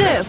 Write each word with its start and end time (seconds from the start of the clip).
Шеф, 0.00 0.26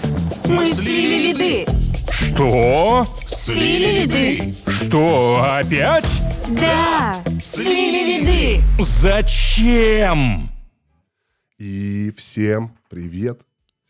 мы 0.50 0.74
слили 0.74 1.32
лиды. 1.32 1.66
Что? 2.12 3.08
Слили 3.26 4.02
лиды. 4.02 4.54
Что, 4.68 5.46
опять? 5.50 6.22
Да, 6.60 7.24
слили 7.42 8.20
лиды. 8.20 8.64
Зачем? 8.84 10.52
И 11.58 12.12
всем 12.18 12.78
привет! 12.90 13.46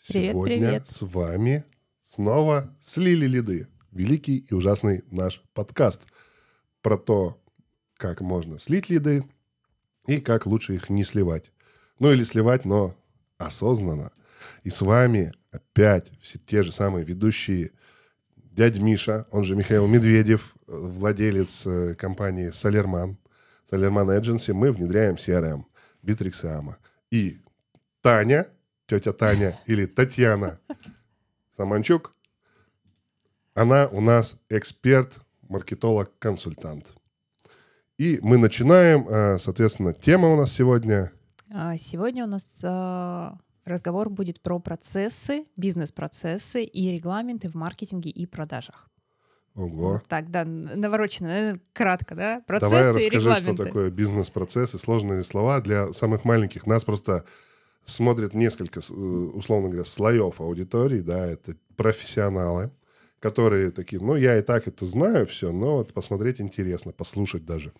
Привет, 0.07 0.32
Сегодня 0.32 0.57
привет. 0.68 0.88
с 0.88 1.02
вами 1.02 1.66
снова 2.04 2.71
«Слили 2.79 3.25
лиды» 3.25 3.68
великий 3.91 4.38
и 4.38 4.54
ужасный 4.54 5.04
наш 5.09 5.41
подкаст 5.55 6.04
про 6.84 6.95
то, 6.95 7.41
как 7.98 8.21
можно 8.21 8.59
слить 8.59 8.89
лиды 8.89 9.25
и 10.05 10.20
как 10.20 10.45
лучше 10.45 10.75
их 10.75 10.91
не 10.91 11.04
сливать. 11.04 11.52
Ну 11.98 12.11
или 12.11 12.23
сливать, 12.23 12.66
но 12.66 12.95
осознанно. 13.39 14.11
И 14.63 14.70
с 14.70 14.82
вами 14.82 15.34
опять 15.51 16.11
все 16.21 16.39
те 16.39 16.64
же 16.64 16.71
самые 16.71 17.05
ведущие 17.05 17.71
дядя 18.51 18.82
Миша, 18.82 19.28
он 19.32 19.43
же 19.43 19.55
Михаил 19.55 19.87
Медведев, 19.87 20.55
э, 20.68 20.71
владелец 20.75 21.65
э, 21.65 21.96
компании 21.96 22.50
Солерман, 22.50 23.18
Солерман 23.69 24.09
Agency. 24.11 24.54
Мы 24.54 24.71
внедряем 24.71 25.15
CRM, 25.15 25.64
Bittrex 26.04 26.43
и 26.43 26.47
AMA. 26.47 26.75
И 27.09 27.42
Таня, 28.01 28.47
тетя 28.87 29.14
Таня 29.14 29.59
или 29.65 29.86
Татьяна 29.86 30.59
Саманчук, 31.56 32.11
она 33.53 33.88
у 33.88 34.02
нас 34.02 34.38
эксперт, 34.50 35.20
маркетолог, 35.47 36.11
консультант. 36.20 36.94
И 37.97 38.20
мы 38.22 38.38
начинаем, 38.38 39.08
э, 39.08 39.38
соответственно, 39.39 39.94
тема 39.94 40.30
у 40.30 40.38
нас 40.38 40.52
сегодня. 40.52 41.11
А, 41.53 41.78
Сегодня 41.78 42.23
у 42.23 42.28
нас 42.28 42.50
а, 42.64 43.38
разговор 43.66 44.09
будет 44.09 44.42
про 44.42 44.59
процессы, 44.59 45.45
бизнес-процессы 45.56 46.64
и 46.64 46.92
регламенты 46.92 47.50
в 47.50 47.56
маркетинге 47.56 48.09
и 48.09 48.26
продажах. 48.26 48.90
Ого. 49.56 50.02
Так, 50.08 50.31
да, 50.31 50.45
наворочено, 50.45 51.28
наверное, 51.28 51.62
кратко, 51.73 52.16
да? 52.16 52.42
Процессы 52.48 52.72
Давай 52.72 52.86
и 52.86 53.09
расскажи, 53.09 53.20
что 53.20 53.39
регламенты. 53.39 53.66
такое 53.66 53.89
бизнес-процесс 53.89 54.76
и 54.76 54.78
сложные 54.78 55.23
слова 55.23 55.59
для 55.59 55.92
самых 55.94 56.23
маленьких. 56.23 56.66
Нас 56.66 56.86
просто 56.86 57.26
смотрят 57.86 58.34
несколько, 58.34 58.80
э, 58.80 58.94
условно 58.94 59.67
говоря, 59.67 59.84
слоев 59.84 60.39
аудитории, 60.39 61.02
да, 61.02 61.26
это 61.26 61.56
профессионалы, 61.76 62.72
которые 63.20 63.72
такие, 63.72 64.02
ну, 64.02 64.16
я 64.16 64.38
и 64.38 64.42
так 64.42 64.67
это 64.67 64.86
знаю 64.86 65.26
все, 65.26 65.52
но 65.52 65.78
вот 65.78 65.94
посмотреть 65.94 66.39
интересно, 66.39 66.94
послушать 66.94 67.45
даже. 67.45 67.73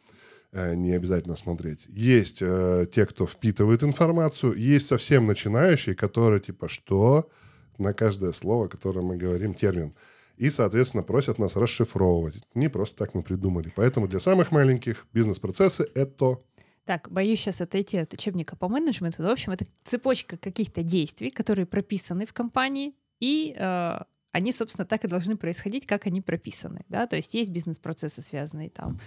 Э, 0.52 0.76
Не 0.76 0.92
обязательно 0.94 1.36
смотреть. 1.36 1.86
Есть 1.88 2.42
э, 2.42 2.86
те, 2.92 3.06
кто 3.06 3.26
впитывает 3.26 3.84
информацию, 3.84 4.56
есть 4.56 4.88
совсем 4.88 5.26
начинающие, 5.26 5.96
которые 5.96 6.42
типа 6.42 6.68
что 6.68 7.30
на 7.78 7.94
каждое 7.94 8.34
слово, 8.34 8.68
которое 8.68 9.02
мы 9.02 9.18
говорим, 9.18 9.54
термин. 9.54 9.96
И, 10.38 10.50
соответственно, 10.50 11.04
просят 11.04 11.40
нас 11.40 11.56
расшифровывать. 11.56 12.36
Не 12.54 12.68
просто 12.68 12.98
так 12.98 13.14
мы 13.14 13.24
придумали. 13.24 13.72
Поэтому 13.76 14.08
для 14.08 14.20
самых 14.20 14.52
маленьких 14.52 15.08
бизнес-процессы 15.14 15.88
это... 15.94 16.40
Так, 16.86 17.10
боюсь 17.12 17.40
сейчас 17.40 17.62
отойти 17.62 17.98
от 17.98 18.12
учебника 18.14 18.56
по 18.56 18.68
менеджменту. 18.68 19.24
В 19.24 19.30
общем, 19.30 19.52
это 19.52 19.66
цепочка 19.84 20.38
каких-то 20.38 20.84
действий, 20.84 21.30
которые 21.30 21.66
прописаны 21.66 22.26
в 22.26 22.34
компании, 22.34 22.96
и 23.20 23.56
э, 23.58 24.00
они, 24.32 24.52
собственно, 24.52 24.86
так 24.86 25.06
и 25.06 25.08
должны 25.08 25.38
происходить, 25.38 25.86
как 25.86 26.08
они 26.08 26.22
прописаны. 26.22 26.84
Да? 26.90 27.08
То 27.08 27.18
есть 27.18 27.34
есть 27.36 27.52
бизнес-процессы, 27.52 28.22
связанные 28.22 28.70
там 28.70 29.00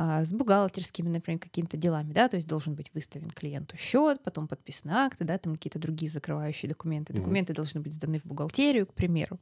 с 0.00 0.32
бухгалтерскими, 0.32 1.08
например, 1.08 1.38
какими-то 1.38 1.76
делами, 1.76 2.12
да, 2.12 2.28
то 2.28 2.36
есть 2.36 2.48
должен 2.48 2.74
быть 2.74 2.90
выставлен 2.94 3.30
клиенту 3.30 3.76
счет, 3.76 4.22
потом 4.22 4.48
подписаны 4.48 4.92
акты, 4.92 5.24
да, 5.24 5.36
там 5.36 5.56
какие-то 5.56 5.78
другие 5.78 6.10
закрывающие 6.10 6.68
документы. 6.68 7.12
Документы 7.12 7.52
должны 7.52 7.80
быть 7.80 7.92
сданы 7.92 8.18
в 8.18 8.24
бухгалтерию, 8.24 8.86
к 8.86 8.94
примеру. 8.94 9.38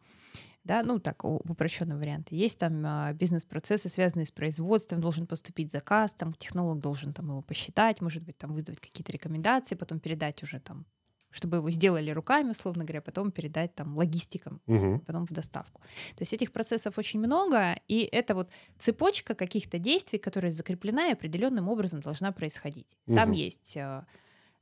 Да, 0.65 0.83
ну 0.83 0.99
так, 0.99 1.25
в 1.25 1.41
упрощенном 1.51 1.99
варианте. 1.99 2.37
Есть 2.37 2.59
там 2.59 2.83
а, 2.85 3.13
бизнес-процессы, 3.15 3.89
связанные 3.89 4.27
с 4.27 4.33
производством, 4.33 5.01
должен 5.01 5.27
поступить 5.27 5.71
заказ, 5.71 6.13
там 6.13 6.35
технолог 6.35 6.81
должен 6.81 7.15
там 7.15 7.29
его 7.29 7.41
посчитать, 7.41 8.03
может 8.03 8.23
быть, 8.23 8.37
там 8.37 8.53
выдать 8.53 8.81
какие-то 8.81 9.13
рекомендации, 9.13 9.77
потом 9.77 10.01
передать 10.01 10.43
уже 10.43 10.61
там, 10.61 10.85
чтобы 11.31 11.59
его 11.59 11.71
сделали 11.71 12.11
руками, 12.11 12.51
условно 12.51 12.85
говоря, 12.85 13.01
потом 13.03 13.31
передать 13.33 13.75
там 13.75 13.97
логистикам, 13.97 14.61
Мгм. 14.67 15.01
потом 15.01 15.27
в 15.27 15.31
доставку. 15.33 15.81
То 16.17 16.23
есть 16.23 16.33
этих 16.35 16.53
процессов 16.53 16.99
очень 16.99 17.21
много, 17.21 17.79
и 17.89 18.01
это 18.13 18.35
вот 18.35 18.51
цепочка 18.79 19.35
каких-то 19.35 19.79
действий, 19.79 20.19
которая 20.19 20.51
закреплена 20.53 21.09
и 21.09 21.13
определенным 21.13 21.69
образом 21.69 22.01
должна 22.01 22.33
происходить. 22.33 22.97
Там 23.07 23.29
Мгм. 23.31 23.33
есть 23.33 23.77
э, 23.77 24.05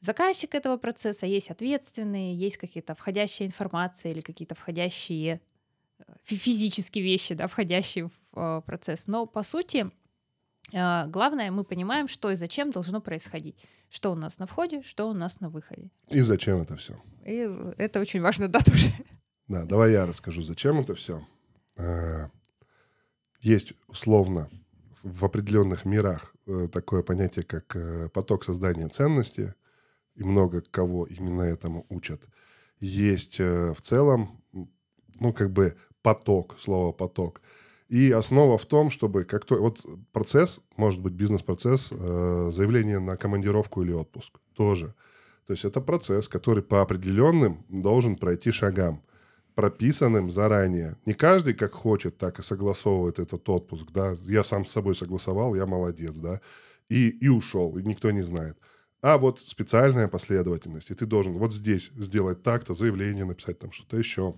заказчик 0.01 0.55
этого 0.55 0.77
процесса, 0.77 1.27
есть 1.27 1.51
ответственные, 1.51 2.35
есть 2.35 2.57
какие-то 2.59 2.95
входящая 2.95 3.49
информация 3.49 4.13
или 4.13 4.21
какие-то 4.21 4.55
входящие 4.55 5.41
э, 5.99 6.13
фи- 6.25 6.37
физические 6.37 7.05
вещи, 7.05 7.35
да, 7.35 7.47
входящие 7.47 8.09
в 8.09 8.13
э, 8.39 8.63
процесс. 8.67 9.07
Но 9.07 9.27
по 9.27 9.43
сути 9.43 9.91
э, 10.73 11.07
главное, 11.09 11.51
мы 11.51 11.65
понимаем, 11.65 12.09
что 12.09 12.31
и 12.31 12.37
зачем 12.37 12.71
должно 12.71 13.01
происходить. 13.01 13.65
Что 13.89 14.13
у 14.13 14.15
нас 14.15 14.39
на 14.39 14.47
входе, 14.47 14.83
что 14.83 15.09
у 15.09 15.13
нас 15.13 15.41
на 15.41 15.49
выходе. 15.49 15.91
И 16.09 16.21
зачем 16.21 16.61
это 16.61 16.77
все? 16.77 16.95
И 17.25 17.49
это 17.79 18.01
очень 18.01 18.21
важно, 18.21 18.49
да, 18.49 18.61
тоже. 18.61 18.93
Да, 19.49 19.65
давай 19.65 19.93
я 19.93 20.07
расскажу, 20.07 20.43
зачем 20.43 20.81
это 20.81 20.95
все. 20.95 21.25
Есть 23.41 23.75
условно 23.87 24.51
в 25.03 25.25
определенных 25.25 25.85
мирах 25.85 26.35
э, 26.47 26.69
такое 26.73 27.03
понятие, 27.03 27.45
как 27.45 27.77
э, 27.77 28.09
поток 28.09 28.43
создания 28.43 28.89
ценности, 28.89 29.55
и 30.17 30.25
много 30.25 30.63
кого 30.63 31.07
именно 31.07 31.43
этому 31.43 31.87
учат. 31.89 32.29
Есть 32.81 33.39
э, 33.39 33.73
в 33.73 33.81
целом, 33.83 34.43
ну, 35.21 35.33
как 35.33 35.53
бы 35.53 35.77
поток, 36.03 36.57
слово 36.59 36.91
поток. 36.91 37.41
И 37.89 38.11
основа 38.11 38.59
в 38.59 38.67
том, 38.67 38.91
чтобы 38.91 39.25
как 39.25 39.45
то 39.45 39.57
вот 39.57 39.85
процесс, 40.13 40.61
может 40.77 41.01
быть 41.01 41.13
бизнес-процесс, 41.13 41.93
э, 41.93 42.51
заявление 42.53 42.99
на 42.99 43.17
командировку 43.17 43.83
или 43.83 43.93
отпуск 43.93 44.39
тоже. 44.55 44.95
То 45.47 45.53
есть 45.53 45.65
это 45.65 45.81
процесс, 45.81 46.29
который 46.29 46.63
по 46.63 46.83
определенным 46.83 47.65
должен 47.69 48.17
пройти 48.17 48.51
шагам 48.51 49.03
прописанным 49.57 50.31
заранее. 50.31 50.97
Не 51.07 51.15
каждый 51.15 51.55
как 51.55 51.73
хочет, 51.73 52.19
так 52.19 52.39
и 52.39 52.43
согласовывает 52.43 53.19
этот 53.19 53.49
отпуск, 53.49 53.87
да. 53.91 54.15
Я 54.25 54.45
сам 54.45 54.67
с 54.67 54.71
собой 54.71 54.95
согласовал, 54.95 55.55
я 55.55 55.65
молодец, 55.65 56.15
да. 56.17 56.41
И, 56.91 57.09
и 57.09 57.29
ушел, 57.29 57.77
и 57.79 57.83
никто 57.83 58.11
не 58.11 58.21
знает. 58.23 58.59
А 59.01 59.17
вот 59.17 59.41
специальная 59.41 60.09
последовательность, 60.09 60.91
и 60.91 60.95
ты 60.95 61.07
должен 61.07 61.39
вот 61.39 61.55
здесь 61.55 61.91
сделать 61.97 62.43
так-то, 62.43 62.75
заявление 62.75 63.25
написать, 63.25 63.59
там 63.59 63.73
что-то 63.73 63.97
еще, 63.97 64.37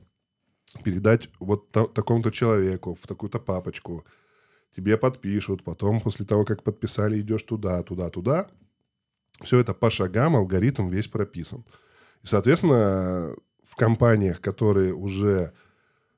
передать 0.84 1.29
вот 1.39 1.71
та- 1.71 1.87
такому-то 1.87 2.31
человеку 2.31 2.95
в 2.95 3.06
такую-то 3.06 3.39
папочку, 3.39 4.05
тебе 4.75 4.97
подпишут, 4.97 5.65
потом 5.65 6.01
после 6.01 6.27
того, 6.27 6.45
как 6.45 6.62
подписали, 6.62 7.21
идешь 7.21 7.43
туда, 7.43 7.83
туда, 7.83 8.11
туда. 8.11 8.49
Все 9.43 9.61
это 9.61 9.75
по 9.75 9.91
шагам, 9.91 10.37
алгоритм 10.37 10.89
весь 10.89 11.09
прописан. 11.09 11.65
И, 12.23 12.27
соответственно, 12.27 13.34
в 13.62 13.77
компаниях, 13.77 14.41
которые 14.41 14.95
уже 14.95 15.53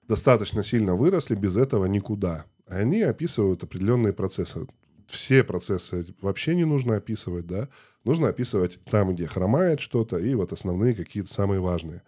достаточно 0.09 0.65
сильно 0.65 0.97
выросли, 0.97 1.34
без 1.34 1.56
этого 1.56 1.87
никуда. 1.87 2.47
Они 2.66 3.03
описывают 3.03 3.62
определенные 3.62 4.12
процессы. 4.12 4.66
Все 5.06 5.44
процессы 5.44 6.06
вообще 6.21 6.55
не 6.55 6.65
нужно 6.65 6.97
описывать, 6.97 7.47
да. 7.47 7.69
Нужно 8.05 8.28
описывать 8.28 8.78
там, 8.84 9.15
где 9.15 9.27
хромает 9.27 9.81
что-то, 9.81 10.16
и 10.19 10.34
вот 10.34 10.53
основные 10.53 10.94
какие-то 10.94 11.33
самые 11.33 11.60
важные. 11.60 12.03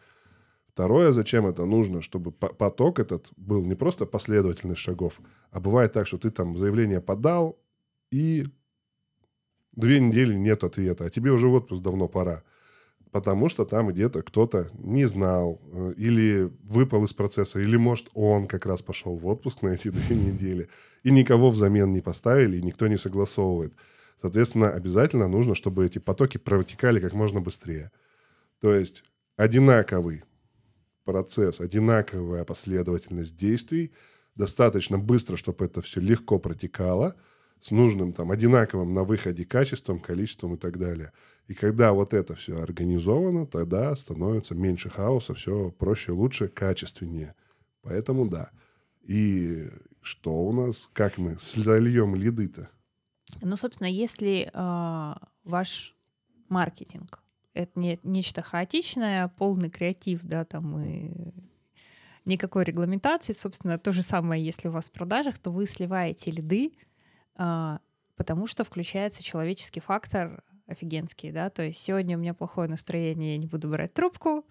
Второе, 0.74 1.12
зачем 1.12 1.46
это 1.46 1.66
нужно, 1.66 2.00
чтобы 2.00 2.32
по- 2.32 2.52
поток 2.54 2.98
этот 2.98 3.30
был 3.36 3.62
не 3.62 3.74
просто 3.74 4.06
последовательность 4.06 4.80
шагов, 4.80 5.20
а 5.50 5.60
бывает 5.60 5.92
так, 5.92 6.06
что 6.06 6.16
ты 6.16 6.30
там 6.30 6.56
заявление 6.56 7.02
подал, 7.02 7.58
и 8.10 8.46
две 9.72 10.00
недели 10.00 10.34
нет 10.34 10.64
ответа, 10.64 11.04
а 11.04 11.10
тебе 11.10 11.30
уже 11.30 11.48
в 11.48 11.52
отпуск 11.52 11.82
давно 11.82 12.08
пора. 12.08 12.42
Потому 13.10 13.50
что 13.50 13.66
там 13.66 13.88
где-то 13.88 14.22
кто-то 14.22 14.68
не 14.72 15.04
знал, 15.04 15.60
э, 15.72 15.92
или 15.98 16.50
выпал 16.62 17.04
из 17.04 17.12
процесса, 17.12 17.60
или, 17.60 17.76
может, 17.76 18.08
он 18.14 18.46
как 18.46 18.64
раз 18.64 18.80
пошел 18.80 19.14
в 19.18 19.26
отпуск 19.26 19.60
на 19.60 19.68
эти 19.68 19.88
две 19.90 20.16
недели, 20.16 20.70
и 21.02 21.10
никого 21.10 21.50
взамен 21.50 21.92
не 21.92 22.00
поставили, 22.00 22.56
и 22.56 22.62
никто 22.62 22.88
не 22.88 22.96
согласовывает. 22.96 23.75
Соответственно, 24.18 24.70
обязательно 24.70 25.28
нужно, 25.28 25.54
чтобы 25.54 25.84
эти 25.84 25.98
потоки 25.98 26.38
протекали 26.38 26.98
как 26.98 27.12
можно 27.12 27.42
быстрее. 27.42 27.90
То 28.58 28.72
есть 28.72 29.04
одинаковый 29.36 30.22
процесс, 31.04 31.60
одинаковая 31.60 32.44
последовательность 32.44 33.37
действий, 33.37 33.93
достаточно 34.34 34.99
быстро, 34.99 35.37
чтобы 35.37 35.64
это 35.64 35.82
все 35.82 36.00
легко 36.00 36.38
протекало, 36.38 37.14
с 37.60 37.70
нужным 37.70 38.12
там 38.12 38.31
одинаковым 38.31 38.93
на 38.93 39.04
выходе 39.04 39.44
качеством, 39.44 40.00
количеством 40.00 40.54
и 40.54 40.58
так 40.58 40.78
далее. 40.78 41.12
И 41.46 41.54
когда 41.54 41.93
вот 41.93 42.12
это 42.12 42.34
все 42.34 42.60
организовано, 42.60 43.46
тогда 43.46 43.94
становится 43.94 44.54
меньше 44.54 44.90
хаоса, 44.90 45.34
все 45.34 45.70
проще, 45.70 46.12
лучше, 46.12 46.49
качественнее. 46.49 47.34
Поэтому 47.82 48.28
да. 48.28 48.50
И 49.02 49.69
что 50.00 50.44
у 50.44 50.52
нас, 50.52 50.88
как 50.93 51.19
мы 51.19 51.37
сольем 51.38 52.14
лиды-то? 52.14 52.69
Ну, 53.40 53.56
собственно, 53.56 53.88
если 53.88 54.50
э, 54.52 55.14
ваш 55.44 55.96
маркетинг 56.49 57.21
это 57.54 57.78
не, 57.78 57.99
нечто 58.02 58.43
хаотичное, 58.43 59.28
полный 59.28 59.70
креатив, 59.70 60.22
да, 60.22 60.44
там 60.44 60.78
и 60.78 61.32
никакой 62.25 62.64
регламентации. 62.64 63.32
Собственно, 63.32 63.78
то 63.78 63.93
же 63.93 64.02
самое, 64.02 64.44
если 64.44 64.69
у 64.69 64.72
вас 64.72 64.88
в 64.88 64.93
продажах, 64.93 65.38
то 65.38 65.50
вы 65.50 65.66
сливаете 65.66 66.31
лиды, 66.31 66.72
а, 67.34 67.81
потому 68.16 68.46
что 68.46 68.64
включается 68.64 69.22
человеческий 69.22 69.81
фактор 69.81 70.43
офигенский, 70.66 71.32
да, 71.32 71.50
то 71.50 71.62
есть 71.62 71.81
сегодня 71.81 72.16
у 72.16 72.20
меня 72.20 72.34
плохое 72.34 72.69
настроение, 72.69 73.32
я 73.32 73.38
не 73.38 73.46
буду 73.46 73.69
брать 73.69 73.93
трубку, 73.93 74.46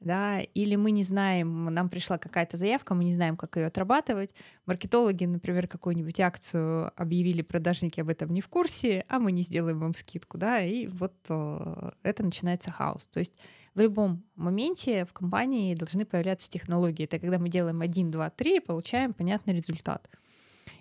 да, 0.00 0.40
или 0.40 0.76
мы 0.76 0.90
не 0.90 1.02
знаем, 1.02 1.64
нам 1.66 1.88
пришла 1.88 2.18
какая-то 2.18 2.56
заявка, 2.56 2.94
мы 2.94 3.04
не 3.04 3.12
знаем, 3.12 3.36
как 3.36 3.56
ее 3.56 3.66
отрабатывать. 3.66 4.30
Маркетологи, 4.66 5.24
например, 5.24 5.68
какую-нибудь 5.68 6.20
акцию 6.20 6.92
объявили, 6.96 7.42
продажники 7.42 8.00
об 8.00 8.08
этом 8.08 8.32
не 8.32 8.40
в 8.40 8.48
курсе, 8.48 9.04
а 9.08 9.18
мы 9.18 9.32
не 9.32 9.42
сделаем 9.42 9.80
вам 9.80 9.94
скидку, 9.94 10.36
да, 10.38 10.60
и 10.60 10.86
вот 10.86 11.14
э, 11.28 11.90
это 12.02 12.22
начинается 12.22 12.70
хаос. 12.70 13.08
То 13.08 13.20
есть 13.20 13.34
в 13.74 13.80
любом 13.80 14.22
моменте 14.34 15.04
в 15.04 15.12
компании 15.12 15.74
должны 15.74 16.04
появляться 16.04 16.50
технологии. 16.50 17.04
Это 17.04 17.18
когда 17.18 17.38
мы 17.38 17.48
делаем 17.48 17.80
один, 17.80 18.10
два, 18.10 18.30
три 18.30 18.58
и 18.58 18.60
получаем 18.60 19.12
понятный 19.12 19.54
результат. 19.54 20.08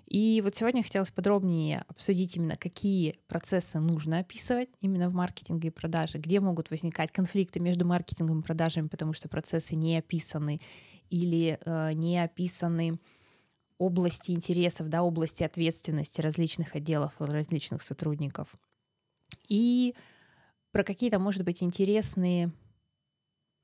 И 0.08 0.40
вот 0.44 0.56
сегодня 0.56 0.84
хотелось 0.84 1.12
подробнее 1.12 1.84
обсудить 1.88 2.36
именно, 2.36 2.56
какие 2.56 3.16
процессы 3.28 3.80
нужно 3.80 4.20
описывать 4.20 4.70
именно 4.80 5.10
в 5.10 5.14
маркетинге 5.14 5.70
и 5.70 5.72
продаже, 5.72 6.20
где 6.20 6.40
могут 6.40 6.70
возникать 6.70 7.12
конфликты 7.12 7.60
между 7.60 7.86
маркетингом 7.86 8.42
и 8.42 8.44
продажами, 8.44 8.88
потому 8.88 9.14
что 9.14 9.30
процессы 9.30 9.76
не 9.76 9.98
описаны 9.98 10.62
или 11.10 11.60
э, 11.66 11.94
не 11.94 12.24
описаны 12.24 13.00
области 13.80 14.32
интересов, 14.32 14.90
да, 14.90 15.02
области 15.04 15.44
ответственности 15.44 16.22
различных 16.22 16.76
отделов, 16.76 17.14
различных 17.18 17.82
сотрудников. 17.82 18.54
И 19.48 19.96
про 20.72 20.84
какие-то, 20.84 21.20
может 21.20 21.44
быть, 21.44 21.64
интересные 21.64 22.52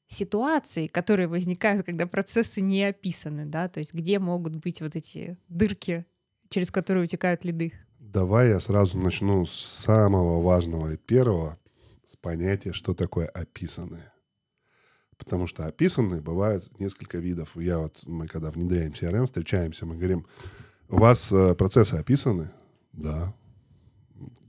ситуации, 0.07 0.87
которые 0.87 1.27
возникают, 1.27 1.85
когда 1.85 2.07
процессы 2.07 2.61
не 2.61 2.83
описаны, 2.83 3.45
да, 3.45 3.69
то 3.69 3.79
есть 3.79 3.93
где 3.93 4.19
могут 4.19 4.55
быть 4.55 4.81
вот 4.81 4.95
эти 4.95 5.37
дырки 5.47 6.05
через 6.51 6.69
которые 6.69 7.03
утекают 7.03 7.43
лиды? 7.43 7.73
Давай 7.97 8.49
я 8.49 8.59
сразу 8.59 8.99
начну 8.99 9.45
с 9.45 9.51
самого 9.51 10.41
важного 10.41 10.93
и 10.93 10.97
первого, 10.97 11.57
с 12.05 12.15
понятия, 12.17 12.73
что 12.73 12.93
такое 12.93 13.25
описанные. 13.27 14.11
Потому 15.17 15.47
что 15.47 15.65
описанные 15.65 16.21
бывают 16.21 16.79
несколько 16.79 17.17
видов. 17.17 17.55
Я 17.55 17.79
вот, 17.79 18.01
мы 18.05 18.27
когда 18.27 18.49
внедряем 18.49 18.91
CRM, 18.91 19.25
встречаемся, 19.25 19.85
мы 19.85 19.95
говорим, 19.95 20.25
у 20.89 20.97
вас 20.97 21.31
э, 21.31 21.55
процессы 21.55 21.95
описаны? 21.95 22.51
Да. 22.91 23.33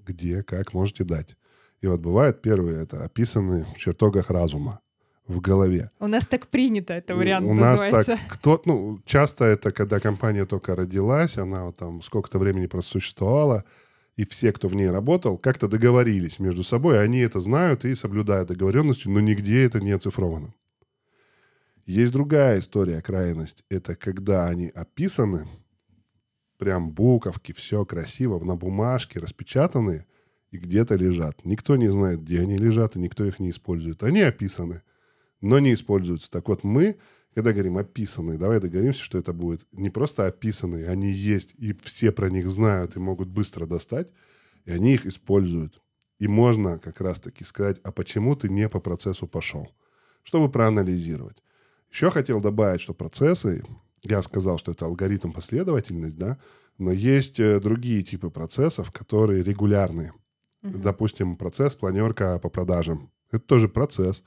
Где, 0.05 0.43
как, 0.43 0.75
можете 0.75 1.05
дать. 1.05 1.37
И 1.83 1.87
вот 1.87 2.01
бывает 2.01 2.43
первые, 2.43 2.83
это 2.83 3.05
описаны 3.05 3.65
в 3.75 3.79
чертогах 3.79 4.31
разума 4.31 4.81
в 5.27 5.41
голове. 5.41 5.91
У 6.01 6.07
нас 6.07 6.27
так 6.27 6.49
принято, 6.49 6.93
это 6.95 7.15
вариант 7.15 7.47
У 7.47 7.55
называется. 7.55 7.97
нас 7.97 8.07
так, 8.07 8.19
кто, 8.29 8.61
ну, 8.65 9.01
часто 9.05 9.45
это, 9.45 9.71
когда 9.71 10.01
компания 10.01 10.45
только 10.45 10.75
родилась, 10.75 11.39
она 11.39 11.67
вот 11.67 11.77
там 11.77 12.03
сколько-то 12.03 12.39
времени 12.39 12.67
просуществовала, 12.67 13.65
и 14.17 14.25
все, 14.25 14.53
кто 14.53 14.69
в 14.69 14.75
ней 14.75 14.89
работал, 14.91 15.39
как-то 15.39 15.69
договорились 15.69 16.39
между 16.39 16.63
собой, 16.63 17.03
они 17.03 17.21
это 17.21 17.41
знают 17.41 17.85
и 17.85 17.95
соблюдают 17.95 18.49
договоренности, 18.49 19.09
но 19.09 19.21
нигде 19.21 19.65
это 19.65 19.81
не 19.81 19.93
оцифровано. 19.93 20.55
Есть 21.87 22.13
другая 22.13 22.59
история, 22.59 23.01
крайность. 23.01 23.65
Это 23.69 23.97
когда 23.97 24.47
они 24.47 24.69
описаны, 24.69 25.47
прям 26.59 26.91
буковки, 26.93 27.53
все 27.53 27.85
красиво, 27.85 28.39
на 28.45 28.55
бумажке 28.55 29.19
распечатаны 29.19 30.07
и 30.53 30.59
где-то 30.59 30.95
лежат. 30.95 31.45
Никто 31.45 31.77
не 31.77 31.89
знает, 31.89 32.23
где 32.23 32.41
они 32.41 32.57
лежат, 32.57 32.95
и 32.95 33.01
никто 33.01 33.25
их 33.25 33.41
не 33.41 33.51
использует. 33.51 34.03
Они 34.05 34.21
описаны 34.21 34.83
но 35.43 35.59
не 35.59 35.75
используются. 35.75 36.31
Так 36.31 36.49
вот, 36.49 36.65
мы, 36.65 36.97
когда 37.35 37.53
говорим 37.53 37.77
описанные, 37.77 38.39
давай 38.39 38.61
договоримся, 38.61 39.01
что 39.01 39.19
это 39.19 39.35
будет 39.35 39.67
не 39.73 39.91
просто 39.91 40.27
описанные, 40.27 40.89
они 40.89 41.11
есть, 41.11 41.53
и 41.59 41.75
все 41.75 42.13
про 42.13 42.31
них 42.31 42.49
знают 42.49 42.97
и 42.97 43.01
могут 43.01 43.29
быстро 43.29 43.67
достать, 43.67 44.09
и 44.65 44.71
они 44.71 44.95
их 44.95 45.05
используют. 45.05 45.83
И 46.19 46.29
можно 46.29 46.79
как 46.79 47.01
раз-таки 47.01 47.45
сказать, 47.45 47.79
а 47.83 47.91
почему 47.91 48.37
ты 48.37 48.49
не 48.49 48.69
по 48.69 48.81
процессу 48.81 49.27
пошел? 49.27 49.69
Чтобы 50.23 50.49
проанализировать. 50.49 51.43
Еще 51.91 52.11
хотел 52.11 52.41
добавить, 52.41 52.81
что 52.81 52.95
процессы, 52.95 53.65
я 54.05 54.23
сказал, 54.23 54.57
что 54.57 54.71
это 54.71 54.87
алгоритм 54.87 55.33
последовательность, 55.33 56.17
да, 56.17 56.39
но 56.79 56.93
есть 56.93 57.41
э, 57.41 57.61
другие 57.61 58.03
типы 58.03 58.31
процессов, 58.31 58.93
которые 58.93 59.43
регулярные. 59.43 60.13
Uh-huh. 60.63 60.81
Допустим, 60.81 61.37
процесс 61.37 61.75
планерка 61.75 62.39
по 62.39 62.49
продажам. 62.49 63.11
Это 63.31 63.45
тоже 63.45 63.69
процесс 63.69 64.23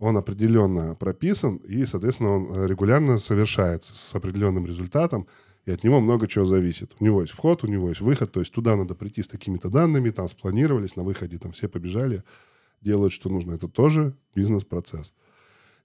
он 0.00 0.16
определенно 0.16 0.94
прописан, 0.94 1.56
и, 1.56 1.84
соответственно, 1.84 2.30
он 2.30 2.54
э, 2.54 2.66
регулярно 2.66 3.18
совершается 3.18 3.94
с 3.94 4.14
определенным 4.14 4.64
результатом, 4.64 5.28
и 5.66 5.70
от 5.70 5.84
него 5.84 6.00
много 6.00 6.26
чего 6.26 6.46
зависит. 6.46 6.92
У 6.98 7.04
него 7.04 7.20
есть 7.20 7.34
вход, 7.34 7.64
у 7.64 7.66
него 7.66 7.90
есть 7.90 8.00
выход, 8.00 8.32
то 8.32 8.40
есть 8.40 8.52
туда 8.52 8.76
надо 8.76 8.94
прийти 8.94 9.22
с 9.22 9.28
такими-то 9.28 9.68
данными, 9.68 10.08
там 10.08 10.26
спланировались, 10.28 10.96
на 10.96 11.02
выходе 11.02 11.38
там 11.38 11.52
все 11.52 11.68
побежали, 11.68 12.24
делают, 12.80 13.12
что 13.12 13.28
нужно. 13.28 13.52
Это 13.52 13.68
тоже 13.68 14.16
бизнес-процесс. 14.34 15.12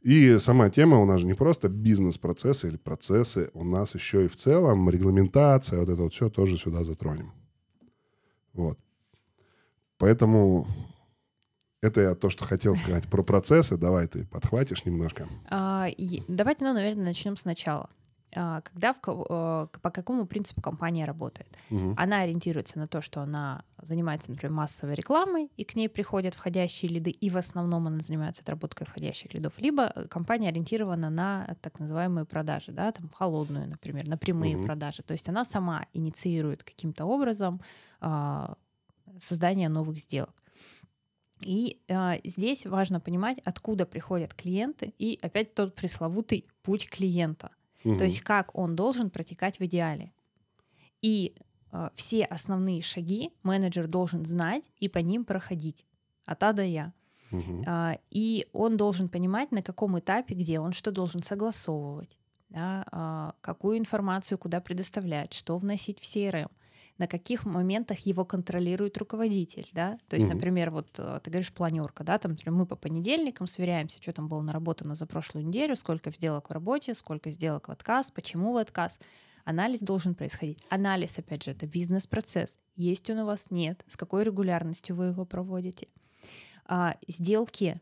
И 0.01 0.37
сама 0.39 0.69
тема 0.69 1.01
у 1.01 1.05
нас 1.05 1.19
же 1.19 1.27
не 1.27 1.33
просто 1.33 1.67
бизнес-процессы 1.67 2.69
или 2.69 2.77
процессы, 2.77 3.49
у 3.53 3.65
нас 3.65 3.95
еще 3.95 4.25
и 4.25 4.29
в 4.29 4.37
целом 4.37 4.89
регламентация, 4.89 5.81
вот 5.81 5.89
это 5.89 6.03
вот 6.03 6.13
все 6.13 6.29
тоже 6.29 6.57
сюда 6.57 6.85
затронем. 6.85 7.33
Вот. 8.53 8.79
Поэтому 9.97 10.67
это 11.85 12.01
я 12.01 12.15
то, 12.15 12.29
что 12.29 12.43
хотел 12.45 12.75
сказать 12.75 13.07
про 13.07 13.23
процессы. 13.23 13.77
Давай 13.77 14.07
ты 14.07 14.25
подхватишь 14.25 14.85
немножко. 14.85 15.27
А, 15.49 15.87
давайте, 16.27 16.65
ну, 16.65 16.73
наверное, 16.73 17.05
начнем 17.05 17.37
сначала. 17.37 17.89
А, 18.35 18.61
когда 18.61 18.91
в, 18.93 18.99
а, 19.05 19.67
по 19.81 19.91
какому 19.91 20.25
принципу 20.25 20.61
компания 20.61 21.05
работает? 21.05 21.47
Угу. 21.69 21.93
Она 21.97 22.21
ориентируется 22.21 22.77
на 22.77 22.87
то, 22.87 23.01
что 23.01 23.21
она 23.21 23.63
занимается, 23.81 24.31
например, 24.31 24.51
массовой 24.51 24.95
рекламой, 24.95 25.49
и 25.55 25.63
к 25.63 25.75
ней 25.75 25.87
приходят 25.87 26.33
входящие 26.33 26.91
лиды, 26.91 27.11
и 27.11 27.29
в 27.29 27.37
основном 27.37 27.87
она 27.87 27.99
занимается 27.99 28.41
отработкой 28.41 28.87
входящих 28.87 29.33
лидов. 29.33 29.53
Либо 29.57 29.91
э, 29.95 30.07
компания 30.07 30.49
ориентирована 30.49 31.09
на 31.09 31.55
так 31.61 31.79
называемые 31.79 32.25
продажи, 32.25 32.71
да, 32.71 32.91
там 32.91 33.09
холодную, 33.13 33.69
например, 33.69 34.07
на 34.07 34.17
прямые 34.17 34.57
угу. 34.57 34.65
продажи. 34.65 35.01
То 35.03 35.13
есть 35.13 35.29
она 35.29 35.45
сама 35.45 35.85
инициирует 35.93 36.63
каким-то 36.63 37.05
образом 37.05 37.61
а, 38.01 38.55
создание 39.19 39.69
новых 39.69 39.99
сделок. 39.99 40.33
И 41.41 41.81
э, 41.87 42.19
здесь 42.23 42.65
важно 42.65 42.99
понимать, 42.99 43.39
откуда 43.43 43.85
приходят 43.85 44.33
клиенты, 44.33 44.93
и 44.97 45.19
опять 45.21 45.53
тот 45.53 45.75
пресловутый 45.75 46.47
путь 46.63 46.89
клиента. 46.89 47.51
Угу. 47.83 47.97
То 47.97 48.05
есть 48.05 48.21
как 48.21 48.55
он 48.55 48.75
должен 48.75 49.09
протекать 49.09 49.59
в 49.59 49.65
идеале. 49.65 50.11
И 51.01 51.35
э, 51.71 51.89
все 51.95 52.23
основные 52.23 52.81
шаги 52.81 53.31
менеджер 53.43 53.87
должен 53.87 54.25
знать 54.25 54.63
и 54.79 54.89
по 54.89 54.99
ним 54.99 55.25
проходить. 55.25 55.85
От 56.25 56.43
А 56.43 56.53
до 56.53 56.63
Я. 56.63 56.93
Угу. 57.31 57.63
Э, 57.67 57.97
и 58.09 58.47
он 58.53 58.77
должен 58.77 59.09
понимать, 59.09 59.51
на 59.51 59.61
каком 59.61 59.99
этапе, 59.99 60.35
где 60.35 60.59
он 60.59 60.73
что 60.73 60.91
должен 60.91 61.21
согласовывать, 61.21 62.17
да, 62.49 62.85
э, 62.91 63.41
какую 63.41 63.77
информацию 63.77 64.37
куда 64.37 64.61
предоставлять, 64.61 65.33
что 65.33 65.57
вносить 65.57 65.99
в 65.99 66.03
CRM 66.03 66.49
на 66.97 67.07
каких 67.07 67.45
моментах 67.45 67.99
его 67.99 68.23
контролирует 68.25 68.97
руководитель, 68.97 69.67
да, 69.73 69.97
то 70.07 70.15
есть, 70.15 70.29
например, 70.29 70.71
вот 70.71 70.87
э, 70.97 71.19
ты 71.23 71.29
говоришь 71.29 71.51
планерка, 71.51 72.03
да, 72.03 72.17
там, 72.17 72.31
например, 72.31 72.57
мы 72.57 72.65
по 72.65 72.75
понедельникам 72.75 73.47
сверяемся, 73.47 74.01
что 74.01 74.13
там 74.13 74.27
было 74.27 74.41
наработано 74.41 74.95
за 74.95 75.05
прошлую 75.05 75.45
неделю, 75.45 75.75
сколько 75.75 76.11
сделок 76.11 76.49
в 76.49 76.53
работе, 76.53 76.93
сколько 76.93 77.31
сделок 77.31 77.67
в 77.67 77.71
отказ, 77.71 78.11
почему 78.11 78.53
в 78.53 78.57
отказ, 78.57 78.99
Анализ 79.45 79.81
должен 79.81 80.15
происходить. 80.15 80.57
Анализ, 80.69 81.19
опять 81.19 81.43
же, 81.43 81.51
это 81.51 81.67
бизнес-процесс. 81.67 82.57
Есть 82.75 83.09
он 83.11 83.19
у 83.19 83.25
вас, 83.27 83.51
нет, 83.51 83.83
с 83.85 83.95
какой 83.95 84.23
регулярностью 84.23 84.95
вы 84.95 85.05
его 85.05 85.23
проводите. 85.23 85.87
А, 86.65 86.97
сделки 87.07 87.79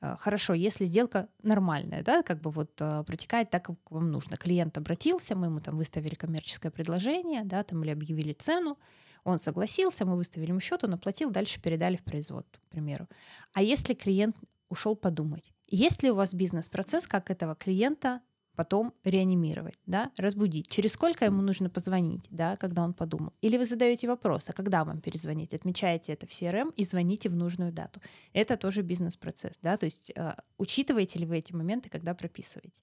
хорошо, 0.00 0.54
если 0.54 0.86
сделка 0.86 1.28
нормальная, 1.42 2.02
да, 2.02 2.22
как 2.22 2.40
бы 2.40 2.50
вот 2.50 2.70
а, 2.80 3.02
протекает 3.04 3.50
так, 3.50 3.64
как 3.64 3.76
вам 3.90 4.10
нужно. 4.10 4.36
Клиент 4.36 4.76
обратился, 4.76 5.34
мы 5.34 5.46
ему 5.46 5.60
там 5.60 5.76
выставили 5.76 6.14
коммерческое 6.14 6.70
предложение, 6.70 7.44
да, 7.44 7.62
там 7.62 7.82
или 7.82 7.90
объявили 7.90 8.32
цену, 8.32 8.78
он 9.24 9.38
согласился, 9.38 10.04
мы 10.04 10.16
выставили 10.16 10.50
ему 10.50 10.60
счет, 10.60 10.84
он 10.84 10.94
оплатил, 10.94 11.30
дальше 11.30 11.60
передали 11.60 11.96
в 11.96 12.04
производство, 12.04 12.60
к 12.60 12.70
примеру. 12.70 13.08
А 13.52 13.62
если 13.62 13.94
клиент 13.94 14.36
ушел 14.68 14.96
подумать, 14.96 15.52
есть 15.68 16.02
ли 16.02 16.10
у 16.10 16.14
вас 16.14 16.34
бизнес-процесс, 16.34 17.06
как 17.06 17.30
этого 17.30 17.54
клиента 17.56 18.20
потом 18.56 18.94
реанимировать, 19.04 19.78
да, 19.86 20.10
разбудить. 20.16 20.68
Через 20.68 20.92
сколько 20.92 21.24
ему 21.24 21.42
нужно 21.42 21.70
позвонить, 21.70 22.24
да, 22.30 22.56
когда 22.56 22.82
он 22.82 22.94
подумал. 22.94 23.32
Или 23.40 23.58
вы 23.58 23.64
задаете 23.64 24.08
вопрос, 24.08 24.48
а 24.50 24.52
когда 24.52 24.84
вам 24.84 25.00
перезвонить, 25.00 25.54
отмечаете 25.54 26.12
это 26.12 26.26
в 26.26 26.30
CRM 26.30 26.72
и 26.74 26.84
звоните 26.84 27.28
в 27.28 27.36
нужную 27.36 27.72
дату. 27.72 28.00
Это 28.32 28.56
тоже 28.56 28.82
бизнес-процесс, 28.82 29.58
да, 29.62 29.76
то 29.76 29.86
есть 29.86 30.12
э, 30.14 30.34
учитываете 30.58 31.18
ли 31.18 31.26
вы 31.26 31.38
эти 31.38 31.52
моменты, 31.52 31.88
когда 31.88 32.14
прописываете. 32.14 32.82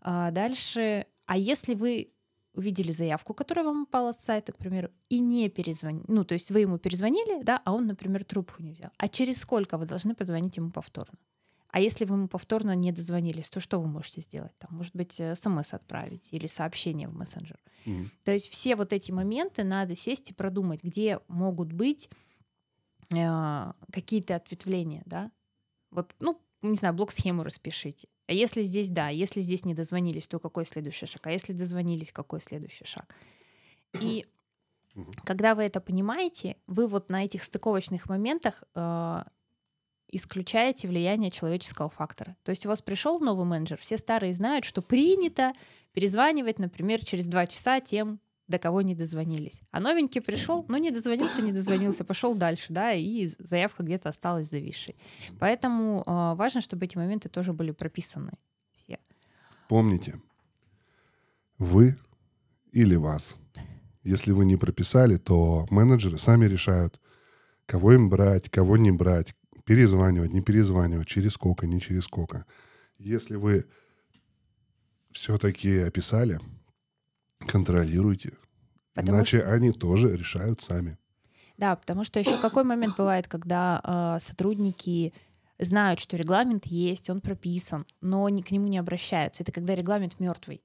А 0.00 0.30
дальше, 0.30 1.06
а 1.26 1.36
если 1.36 1.74
вы 1.74 2.12
увидели 2.52 2.90
заявку, 2.90 3.34
которая 3.34 3.64
вам 3.64 3.82
упала 3.82 4.12
с 4.12 4.18
сайта, 4.18 4.52
к 4.52 4.56
примеру, 4.56 4.90
и 5.08 5.18
не 5.18 5.48
перезвонили, 5.48 6.04
ну, 6.08 6.24
то 6.24 6.34
есть 6.34 6.50
вы 6.50 6.60
ему 6.60 6.78
перезвонили, 6.78 7.42
да, 7.42 7.60
а 7.64 7.72
он, 7.72 7.86
например, 7.86 8.24
трубку 8.24 8.62
не 8.62 8.72
взял. 8.72 8.90
А 8.96 9.08
через 9.08 9.38
сколько 9.38 9.78
вы 9.78 9.86
должны 9.86 10.14
позвонить 10.14 10.56
ему 10.56 10.70
повторно? 10.70 11.18
А 11.76 11.78
если 11.78 12.06
вы 12.06 12.14
ему 12.14 12.26
повторно 12.26 12.74
не 12.74 12.90
дозвонились, 12.90 13.50
то 13.50 13.60
что 13.60 13.78
вы 13.78 13.86
можете 13.86 14.22
сделать? 14.22 14.56
Там, 14.56 14.74
может 14.74 14.96
быть, 14.96 15.20
смс 15.34 15.74
отправить 15.74 16.30
или 16.32 16.46
сообщение 16.46 17.06
в 17.06 17.12
мессенджер. 17.12 17.58
Мгм. 17.84 18.10
То 18.24 18.32
есть 18.32 18.48
все 18.48 18.76
вот 18.76 18.94
эти 18.94 19.12
моменты 19.12 19.62
надо 19.62 19.94
сесть 19.94 20.30
и 20.30 20.32
продумать, 20.32 20.82
где 20.82 21.20
могут 21.28 21.74
быть 21.74 22.08
э, 23.14 23.72
какие-то 23.92 24.36
ответвления, 24.36 25.02
да? 25.04 25.30
Вот, 25.90 26.14
ну, 26.18 26.40
не 26.62 26.76
знаю, 26.76 26.94
блок-схему 26.94 27.42
распишите. 27.42 28.08
А 28.26 28.32
если 28.32 28.62
здесь 28.62 28.88
да, 28.88 29.10
если 29.10 29.42
здесь 29.42 29.66
не 29.66 29.74
дозвонились, 29.74 30.28
то 30.28 30.38
какой 30.38 30.64
следующий 30.64 31.04
шаг? 31.04 31.26
А 31.26 31.30
если 31.30 31.52
дозвонились, 31.52 32.10
какой 32.10 32.40
следующий 32.40 32.86
шаг? 32.86 33.14
И 34.00 34.24
когда 35.24 35.54
вы 35.54 35.64
это 35.64 35.82
понимаете, 35.82 36.56
вы 36.66 36.88
вот 36.88 37.10
на 37.10 37.22
этих 37.22 37.44
стыковочных 37.44 38.08
моментах 38.08 38.64
э, 38.74 39.24
исключаете 40.08 40.88
влияние 40.88 41.30
человеческого 41.30 41.88
фактора. 41.88 42.36
То 42.44 42.50
есть 42.50 42.66
у 42.66 42.68
вас 42.68 42.82
пришел 42.82 43.18
новый 43.20 43.44
менеджер, 43.44 43.78
все 43.78 43.98
старые 43.98 44.32
знают, 44.32 44.64
что 44.64 44.82
принято 44.82 45.52
перезванивать, 45.92 46.58
например, 46.58 47.04
через 47.04 47.26
два 47.26 47.46
часа 47.46 47.80
тем, 47.80 48.20
до 48.48 48.58
кого 48.58 48.82
не 48.82 48.94
дозвонились. 48.94 49.60
А 49.72 49.80
новенький 49.80 50.20
пришел, 50.20 50.64
ну 50.68 50.76
не 50.76 50.90
дозвонился, 50.90 51.42
не 51.42 51.52
дозвонился, 51.52 52.04
пошел 52.04 52.34
дальше, 52.34 52.66
да, 52.72 52.92
и 52.92 53.28
заявка 53.38 53.82
где-то 53.82 54.08
осталась 54.08 54.48
зависшей. 54.48 54.96
Поэтому 55.40 56.02
э, 56.06 56.34
важно, 56.36 56.60
чтобы 56.60 56.84
эти 56.84 56.96
моменты 56.96 57.28
тоже 57.28 57.52
были 57.52 57.72
прописаны 57.72 58.32
все. 58.72 58.98
Помните, 59.68 60.20
вы 61.58 61.96
или 62.70 62.94
вас. 62.94 63.34
Если 64.04 64.30
вы 64.30 64.44
не 64.44 64.56
прописали, 64.56 65.16
то 65.16 65.66
менеджеры 65.70 66.18
сами 66.18 66.46
решают, 66.46 67.00
кого 67.66 67.94
им 67.94 68.08
брать, 68.08 68.48
кого 68.50 68.76
не 68.76 68.92
брать, 68.92 69.34
перезванивать, 69.66 70.32
не 70.32 70.40
перезванивать, 70.40 71.08
через 71.08 71.32
сколько, 71.32 71.66
не 71.66 71.80
через 71.80 72.04
сколько. 72.04 72.46
Если 72.98 73.34
вы 73.34 73.66
все-таки 75.10 75.78
описали, 75.78 76.40
контролируйте. 77.40 78.32
Потому 78.94 79.18
Иначе 79.18 79.42
они 79.42 79.72
тоже 79.72 80.16
решают 80.16 80.62
сами. 80.62 80.96
Да, 81.58 81.74
потому 81.76 82.04
что 82.04 82.20
еще 82.20 82.38
какой 82.38 82.64
момент 82.64 82.96
бывает, 82.96 83.28
когда 83.28 83.80
э, 83.82 84.18
сотрудники 84.20 85.12
знают, 85.58 86.00
что 86.00 86.16
регламент 86.16 86.66
есть, 86.66 87.10
он 87.10 87.20
прописан, 87.20 87.86
но 88.00 88.28
ни, 88.28 88.42
к 88.42 88.50
нему 88.50 88.68
не 88.68 88.78
обращаются. 88.78 89.42
Это 89.42 89.52
когда 89.52 89.74
регламент 89.74 90.20
мертвый. 90.20 90.62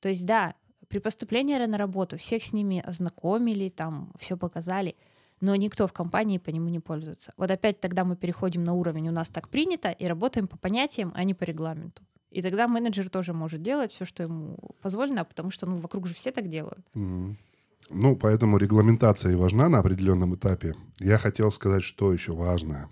То 0.00 0.08
есть, 0.08 0.26
да, 0.26 0.54
при 0.88 0.98
поступлении 0.98 1.56
на 1.56 1.78
работу 1.78 2.16
всех 2.16 2.42
с 2.42 2.52
ними 2.52 2.82
ознакомили, 2.84 3.68
там 3.68 4.12
все 4.18 4.36
показали, 4.36 4.96
но 5.40 5.56
никто 5.56 5.86
в 5.86 5.92
компании 5.92 6.38
по 6.38 6.50
нему 6.50 6.68
не 6.68 6.80
пользуется. 6.80 7.32
Вот 7.36 7.50
опять 7.50 7.80
тогда 7.80 8.04
мы 8.04 8.16
переходим 8.16 8.64
на 8.64 8.72
уровень 8.72 9.08
«у 9.08 9.12
нас 9.12 9.30
так 9.30 9.48
принято» 9.48 9.90
и 9.90 10.06
работаем 10.06 10.46
по 10.46 10.58
понятиям, 10.58 11.12
а 11.14 11.24
не 11.24 11.34
по 11.34 11.44
регламенту. 11.44 12.02
И 12.30 12.42
тогда 12.42 12.68
менеджер 12.68 13.08
тоже 13.08 13.32
может 13.32 13.62
делать 13.62 13.92
все, 13.92 14.04
что 14.04 14.22
ему 14.22 14.56
позволено, 14.82 15.24
потому 15.24 15.50
что 15.50 15.66
ну, 15.66 15.78
вокруг 15.78 16.06
же 16.06 16.14
все 16.14 16.30
так 16.30 16.48
делают. 16.48 16.84
Мгм. 16.94 17.36
Ну, 17.90 18.16
поэтому 18.16 18.58
регламентация 18.58 19.32
и 19.32 19.36
важна 19.36 19.68
на 19.68 19.78
определенном 19.78 20.34
этапе. 20.34 20.74
Я 21.00 21.18
хотел 21.18 21.50
сказать, 21.50 21.82
что 21.82 22.12
еще 22.12 22.32
важное. 22.32 22.88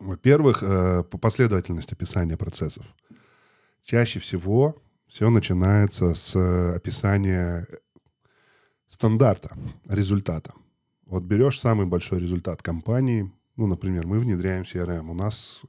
Во-первых, 0.00 0.62
э, 0.62 1.04
по 1.04 1.18
последовательность 1.18 1.92
описания 1.92 2.36
процессов. 2.36 2.84
Чаще 3.84 4.18
всего 4.18 4.74
все 5.06 5.30
начинается 5.30 6.14
с 6.14 6.34
э, 6.34 6.76
описания 6.76 7.66
стандарта, 8.88 9.56
результата. 9.88 10.52
Вот 11.08 11.22
берешь 11.22 11.58
самый 11.58 11.86
большой 11.86 12.18
результат 12.18 12.62
компании, 12.62 13.32
ну, 13.56 13.66
например, 13.66 14.06
мы 14.06 14.20
внедряем 14.20 14.62
CRM, 14.62 15.10
у 15.10 15.14
нас 15.14 15.62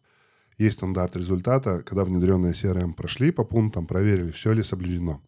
есть 0.58 0.78
стандарт 0.78 1.16
результата, 1.16 1.82
когда 1.84 2.04
внедренные 2.04 2.52
CRM 2.52 2.94
прошли 2.94 3.32
по 3.32 3.46
пунктам, 3.46 3.88
проверили, 3.88 4.32
все 4.32 4.52
ли 4.52 4.62
соблюдено. 4.62 5.22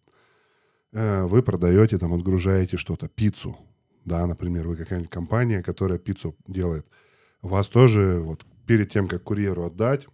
Э, 0.92 1.24
Вы 1.24 1.42
продаете, 1.42 1.98
там, 1.98 2.14
отгружаете 2.14 2.76
что-то, 2.76 3.08
пиццу, 3.08 3.58
да, 4.04 4.28
например, 4.28 4.68
вы 4.68 4.76
какая-нибудь 4.76 5.10
компания, 5.10 5.64
которая 5.64 5.98
пиццу 5.98 6.36
делает. 6.46 6.86
Вас 7.42 7.70
тоже 7.70 8.20
вот 8.22 8.46
перед 8.68 8.92
тем, 8.92 9.08
как 9.08 9.24
курьеру 9.24 9.64
отдать, 9.64 10.08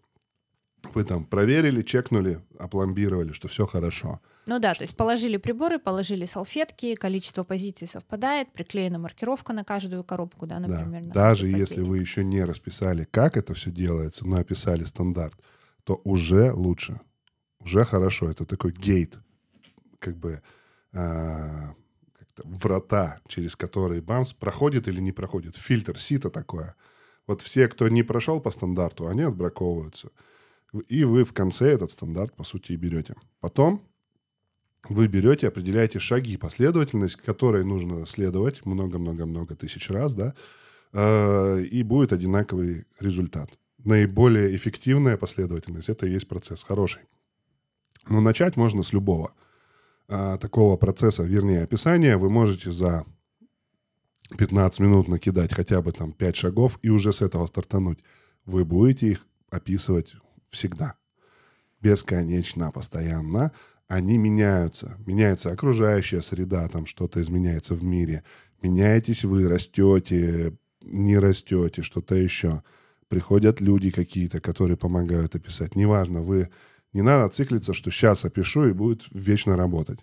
вы 0.94 1.03
там 1.03 1.25
проверили, 1.25 1.82
чекнули, 1.84 2.41
опломбировали, 2.60 3.32
что 3.32 3.48
все 3.48 3.65
хорошо. 3.65 4.20
Ну 4.48 4.60
да, 4.60 4.74
то 4.74 4.84
есть 4.84 4.96
положили 4.96 5.38
приборы, 5.38 5.79
положили 5.79 6.25
салфетки, 6.25 6.96
количество 6.96 7.44
позиций 7.44 7.88
совпадает, 7.88 8.51
приклеена 8.53 8.98
маркировка 9.00 9.53
на 9.53 9.63
каждую 9.63 10.03
коробку, 10.03 10.46
да, 10.48 10.60
Да. 10.60 10.67
например. 10.67 11.01
на 11.03 11.13
Даже 11.13 11.50
если 11.50 11.82
вы 11.82 11.98
еще 12.00 12.24
не 12.24 12.44
расписали, 12.44 13.08
как 13.12 13.38
это 13.38 13.53
все 13.53 13.72
делается, 13.72 14.25
но 14.25 14.38
описали 14.38 14.84
стандарт, 14.84 15.36
то 15.84 16.01
уже 16.03 16.51
лучше, 16.51 17.00
уже 17.60 17.84
хорошо. 17.86 18.29
Это 18.29 18.46
такой 18.46 18.72
гейт, 18.72 19.20
как 20.00 20.17
бы 20.17 20.41
а, 20.94 21.74
как-то 22.17 22.44
врата, 22.46 23.20
через 23.27 23.56
которые 23.56 24.01
бамс 24.01 24.34
проходит 24.34 24.88
или 24.88 25.01
не 25.01 25.12
проходит. 25.12 25.56
Фильтр, 25.56 26.00
сито 26.00 26.29
такое. 26.29 26.75
Вот 27.27 27.41
все, 27.41 27.67
кто 27.67 27.89
не 27.89 28.03
прошел 28.03 28.39
по 28.39 28.51
стандарту, 28.51 29.08
они 29.08 29.24
отбраковываются. 29.24 30.10
И 30.88 31.04
вы 31.04 31.24
в 31.24 31.34
конце 31.34 31.72
этот 31.72 31.92
стандарт, 31.92 32.36
по 32.36 32.44
сути, 32.44 32.74
и 32.74 32.76
берете. 32.76 33.16
Потом 33.40 33.82
вы 34.90 35.08
берете, 35.08 35.48
определяете 35.48 36.00
шаги, 36.00 36.38
последовательность, 36.38 37.18
которой 37.18 37.64
нужно 37.64 38.06
следовать 38.06 38.66
много-много-много 38.66 39.56
тысяч 39.56 39.90
раз, 39.90 40.14
да, 40.14 40.34
э, 40.94 41.64
и 41.64 41.84
будет 41.84 42.14
одинаковый 42.14 42.86
результат. 43.00 43.50
Наиболее 43.84 44.56
эффективная 44.56 45.18
последовательность– 45.18 45.90
это 45.90 46.06
и 46.06 46.12
есть 46.12 46.28
процесс 46.28 46.64
хороший. 46.64 47.02
Но 48.10 48.22
начать 48.22 48.56
можно 48.56 48.84
с 48.84 48.94
любого 48.94 49.34
а, 50.08 50.38
такого 50.38 50.78
процесса, 50.78 51.24
вернее, 51.24 51.64
описания. 51.64 52.18
Вы 52.18 52.30
можете 52.30 52.72
за 52.72 53.06
15 54.38 54.80
минут 54.80 55.08
накидать 55.08 55.54
хотя 55.54 55.82
бы 55.82 55.92
там 55.92 56.12
5 56.14 56.36
шагов 56.36 56.80
и 56.82 56.90
уже 56.90 57.14
с 57.14 57.22
этого 57.22 57.46
стартануть. 57.46 58.00
Вы 58.46 58.66
будете 58.66 59.08
их 59.08 59.28
описывать 59.50 60.16
всегда. 60.50 60.96
Бесконечно, 61.82 62.72
постоянно. 62.72 63.51
Они 63.88 64.18
меняются. 64.18 64.98
Меняется 65.06 65.51
окружающая 65.51 66.22
среда, 66.22 66.68
там 66.68 66.86
что-то 66.86 67.22
изменяется 67.22 67.75
в 67.75 67.84
мире. 67.84 68.24
Меняетесь 68.62 69.24
вы, 69.24 69.48
растете, 69.48 70.58
не 70.82 71.18
растете, 71.18 71.82
что-то 71.82 72.16
еще. 72.16 72.63
Приходят 73.08 73.62
люди 73.62 73.92
какие-то, 73.92 74.42
которые 74.42 74.75
помогают 74.77 75.36
описать. 75.36 75.75
Неважно, 75.75 76.22
вы... 76.22 76.50
Не 76.94 77.01
надо 77.01 77.32
циклиться, 77.32 77.74
что 77.74 77.92
сейчас 77.92 78.25
опишу 78.25 78.68
и 78.68 78.74
будет 78.74 79.04
вечно 79.12 79.56
работать. 79.56 80.00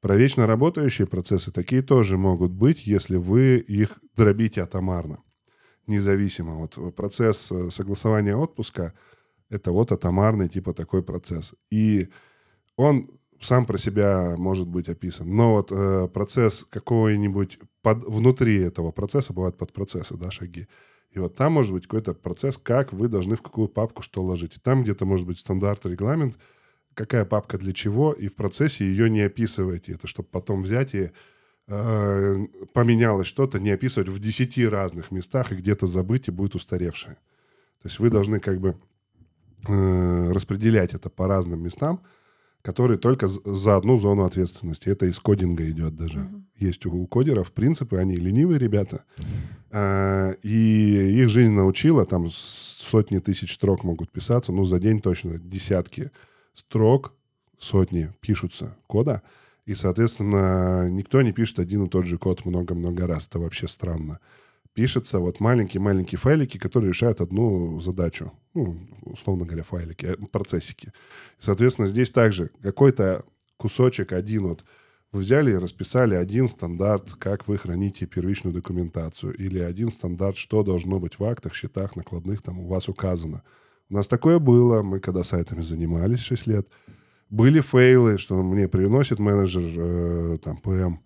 Про 0.00 0.16
вечно 0.16 0.46
работающие 0.46 1.06
процессы 1.06 1.50
такие 1.50 1.82
тоже 1.82 2.16
могут 2.16 2.52
быть, 2.52 2.86
если 2.86 3.16
вы 3.16 3.58
их 3.58 3.98
дробите 4.16 4.62
атомарно, 4.62 5.18
независимо. 5.86 6.54
Вот 6.54 6.94
процесс 6.96 7.52
согласования 7.70 8.34
отпуска– 8.34 8.94
это 9.52 9.70
вот 9.70 9.92
атомарный 9.92 10.48
типа 10.48 10.72
такой 10.72 11.02
процесс. 11.02 11.54
И 11.70 12.08
он 12.76 13.10
сам 13.40 13.66
про 13.66 13.76
себя 13.76 14.34
может 14.38 14.66
быть 14.66 14.88
описан. 14.88 15.34
Но 15.34 15.54
вот 15.54 15.70
э, 15.70 16.08
процесс 16.08 16.64
какой-нибудь 16.70 17.58
под, 17.82 18.04
внутри 18.04 18.60
этого 18.60 18.92
процесса, 18.92 19.32
бывают 19.32 19.58
подпроцессы, 19.58 20.16
да, 20.16 20.30
шаги. 20.30 20.68
И 21.10 21.18
вот 21.18 21.36
там 21.36 21.52
может 21.52 21.72
быть 21.72 21.84
какой-то 21.84 22.14
процесс, 22.14 22.56
как 22.56 22.92
вы 22.92 23.08
должны 23.08 23.36
в 23.36 23.42
какую 23.42 23.68
папку 23.68 24.02
что 24.02 24.22
ложить. 24.22 24.56
И 24.56 24.60
там 24.60 24.82
где-то 24.84 25.04
может 25.04 25.26
быть 25.26 25.38
стандарт, 25.38 25.84
регламент, 25.84 26.38
какая 26.94 27.26
папка 27.26 27.58
для 27.58 27.72
чего, 27.72 28.12
и 28.12 28.28
в 28.28 28.36
процессе 28.36 28.84
ее 28.86 29.10
не 29.10 29.20
описывайте. 29.20 29.92
Это 29.92 30.06
чтобы 30.06 30.28
потом 30.30 30.62
взять 30.62 30.94
и 30.94 31.10
э, 31.68 32.46
поменялось 32.72 33.26
что-то, 33.26 33.60
не 33.60 33.70
описывать 33.70 34.08
в 34.08 34.18
10 34.18 34.66
разных 34.68 35.10
местах 35.10 35.52
и 35.52 35.56
где-то 35.56 35.86
забыть, 35.86 36.28
и 36.28 36.30
будет 36.30 36.54
устаревшее. 36.54 37.16
То 37.82 37.88
есть 37.88 37.98
вы 37.98 38.08
должны 38.08 38.40
как 38.40 38.60
бы 38.60 38.76
э, 39.68 40.32
распределять 40.32 40.94
это 40.94 41.10
по 41.10 41.26
разным 41.26 41.62
местам, 41.62 42.00
которые 42.62 42.98
только 42.98 43.26
за 43.26 43.76
одну 43.76 43.96
зону 43.96 44.24
ответственности. 44.24 44.88
Это 44.88 45.06
из 45.06 45.18
кодинга 45.18 45.68
идет 45.68 45.96
даже. 45.96 46.20
Мгм. 46.20 46.46
Есть 46.56 46.86
у, 46.86 47.06
кодеров 47.06 47.52
принципы, 47.52 47.96
они 47.96 48.14
ленивые 48.14 48.58
ребята. 48.58 49.04
А, 49.70 50.32
и 50.42 51.22
их 51.22 51.28
жизнь 51.28 51.52
научила, 51.52 52.04
там 52.04 52.28
сотни 52.30 53.18
тысяч 53.18 53.54
строк 53.54 53.84
могут 53.84 54.12
писаться, 54.12 54.52
ну, 54.52 54.64
за 54.64 54.78
день 54.78 55.00
точно 55.00 55.38
десятки 55.38 56.10
строк, 56.52 57.14
сотни 57.58 58.12
пишутся 58.20 58.76
кода, 58.86 59.22
и, 59.64 59.74
соответственно, 59.74 60.88
никто 60.90 61.22
не 61.22 61.32
пишет 61.32 61.58
один 61.58 61.84
и 61.84 61.88
тот 61.88 62.04
же 62.04 62.18
код 62.18 62.44
много-много 62.44 63.06
раз. 63.06 63.26
Это 63.26 63.38
вообще 63.38 63.68
странно. 63.68 64.18
Пишется 64.74 65.18
вот 65.18 65.40
маленькие-маленькие 65.40 66.18
файлики, 66.18 66.58
которые 66.58 66.90
решают 66.90 67.20
одну 67.20 67.78
задачу. 67.80 68.32
Ну, 68.54 68.78
условно 69.02 69.44
говоря, 69.44 69.64
файлики, 69.64 70.06
э, 70.06 70.16
процессики. 70.30 70.92
Соответственно, 71.38 71.86
здесь 71.86 72.10
также 72.10 72.50
какой-то 72.62 73.24
кусочек 73.58 74.12
один 74.12 74.48
вот 74.48 74.64
вы 75.12 75.20
взяли 75.20 75.52
и 75.52 75.56
расписали 75.56 76.14
один 76.14 76.48
стандарт, 76.48 77.12
как 77.18 77.46
вы 77.46 77.58
храните 77.58 78.06
первичную 78.06 78.54
документацию, 78.54 79.34
или 79.34 79.58
один 79.58 79.90
стандарт, 79.90 80.38
что 80.38 80.62
должно 80.62 80.98
быть 80.98 81.18
в 81.18 81.24
актах, 81.24 81.54
счетах, 81.54 81.96
накладных, 81.96 82.40
там 82.40 82.60
у 82.60 82.66
вас 82.66 82.88
указано. 82.88 83.42
У 83.90 83.94
нас 83.94 84.06
такое 84.06 84.38
было, 84.38 84.82
мы 84.82 85.00
когда 85.00 85.22
сайтами 85.22 85.60
занимались 85.60 86.20
6 86.20 86.46
лет. 86.46 86.68
Были 87.28 87.60
фейлы, 87.60 88.16
что 88.16 88.42
мне 88.42 88.68
приносит 88.68 89.18
менеджер, 89.18 89.62
э, 89.76 90.38
там, 90.42 90.56
ПМ, 90.56 91.00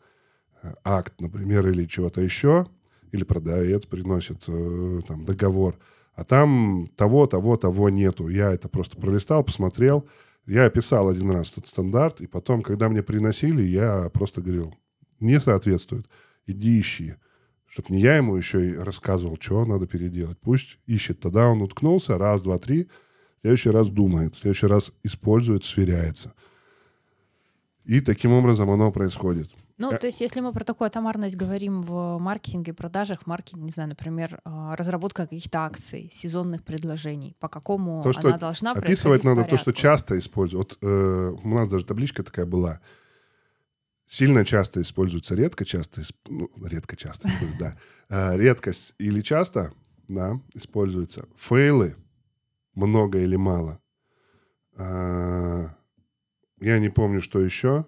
э, 0.62 0.74
акт, 0.84 1.20
например, 1.20 1.68
или 1.68 1.84
чего-то 1.86 2.20
еще, 2.20 2.68
или 3.12 3.24
продавец 3.24 3.86
приносит 3.86 4.44
э, 4.48 5.00
там 5.06 5.24
договор, 5.24 5.78
а 6.14 6.24
там 6.24 6.88
того, 6.96 7.26
того, 7.26 7.56
того 7.56 7.90
нету. 7.90 8.28
Я 8.28 8.52
это 8.52 8.68
просто 8.68 8.96
пролистал, 8.96 9.44
посмотрел, 9.44 10.06
я 10.46 10.66
описал 10.66 11.08
один 11.08 11.30
раз 11.30 11.52
этот 11.52 11.66
стандарт, 11.66 12.20
и 12.20 12.26
потом, 12.26 12.62
когда 12.62 12.88
мне 12.88 13.02
приносили, 13.02 13.62
я 13.62 14.10
просто 14.10 14.40
говорил, 14.40 14.74
не 15.20 15.40
соответствует, 15.40 16.06
иди 16.46 16.78
ищи. 16.78 17.14
Чтоб 17.66 17.90
не 17.90 18.00
я 18.00 18.16
ему 18.16 18.36
еще 18.36 18.70
и 18.70 18.76
рассказывал, 18.76 19.36
что 19.40 19.64
надо 19.66 19.86
переделать. 19.88 20.38
Пусть 20.38 20.78
ищет. 20.86 21.18
Тогда 21.18 21.48
он 21.48 21.62
уткнулся, 21.62 22.16
раз, 22.16 22.42
два, 22.42 22.58
три, 22.58 22.84
в 22.84 23.40
следующий 23.42 23.70
раз 23.70 23.88
думает, 23.88 24.34
в 24.34 24.38
следующий 24.38 24.66
раз 24.66 24.92
использует, 25.02 25.64
сверяется. 25.64 26.32
И 27.84 28.00
таким 28.00 28.32
образом 28.32 28.70
оно 28.70 28.92
происходит. 28.92 29.50
Ну, 29.78 29.92
Э, 29.92 29.98
то 29.98 30.06
есть, 30.06 30.20
если 30.20 30.40
мы 30.40 30.52
про 30.52 30.64
такую 30.64 30.86
атомарность 30.86 31.36
говорим 31.36 31.82
в 31.82 32.18
маркетинге 32.18 32.72
продажах, 32.72 33.26
маркетинг, 33.26 33.62
не 33.62 33.70
знаю, 33.70 33.90
например, 33.90 34.40
а, 34.44 34.74
разработка 34.74 35.24
каких-то 35.24 35.60
акций, 35.60 36.08
сезонных 36.12 36.64
предложений, 36.64 37.36
по 37.38 37.48
какому 37.48 38.02
То, 38.02 38.12
что 38.12 38.28
она 38.28 38.38
должна 38.38 38.72
Описывать 38.72 39.24
надо 39.24 39.44
то, 39.44 39.56
что 39.56 39.72
часто 39.72 40.16
используют. 40.18 40.78
Вот 40.80 40.88
э, 40.88 41.36
у 41.42 41.48
нас 41.48 41.68
даже 41.68 41.84
табличка 41.84 42.22
такая 42.22 42.46
была. 42.46 42.80
Сильно 44.08 44.44
часто 44.44 44.80
используется, 44.80 45.34
редко 45.34 45.64
часто, 45.64 46.02
ну, 46.28 46.48
редко 46.64 46.96
часто, 46.96 47.28
да. 47.58 47.76
Э, 48.08 48.36
Редкость 48.36 48.94
или 48.98 49.20
часто, 49.20 49.72
да, 50.08 50.40
используется. 50.54 51.26
Фейлы, 51.36 51.96
много 52.74 53.18
или 53.18 53.36
мало. 53.36 53.80
А, 54.76 55.70
Я 56.60 56.78
не 56.78 56.88
помню, 56.88 57.20
что 57.20 57.40
еще. 57.40 57.86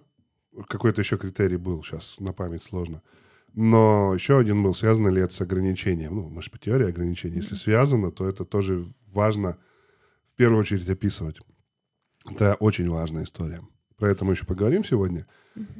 Какой-то 0.67 1.01
еще 1.01 1.17
критерий 1.17 1.57
был, 1.57 1.83
сейчас 1.83 2.15
на 2.19 2.33
память 2.33 2.63
сложно. 2.63 3.01
Но 3.53 4.13
еще 4.13 4.37
один 4.37 4.61
был, 4.63 4.73
связано 4.73 5.09
ли 5.09 5.21
это 5.21 5.33
с 5.33 5.41
ограничением. 5.41 6.15
Ну, 6.15 6.29
мы 6.29 6.41
же 6.41 6.51
по 6.51 6.57
теории 6.57 6.87
ограничений. 6.87 7.37
Если 7.37 7.55
связано, 7.55 8.11
то 8.11 8.27
это 8.27 8.45
тоже 8.45 8.85
важно 9.11 9.57
в 10.25 10.35
первую 10.35 10.59
очередь 10.59 10.87
описывать. 10.89 11.39
Это 12.29 12.55
очень 12.55 12.89
важная 12.89 13.23
история. 13.23 13.61
Про 13.97 14.09
это 14.11 14.23
мы 14.23 14.33
еще 14.33 14.45
поговорим 14.45 14.85
сегодня. 14.85 15.25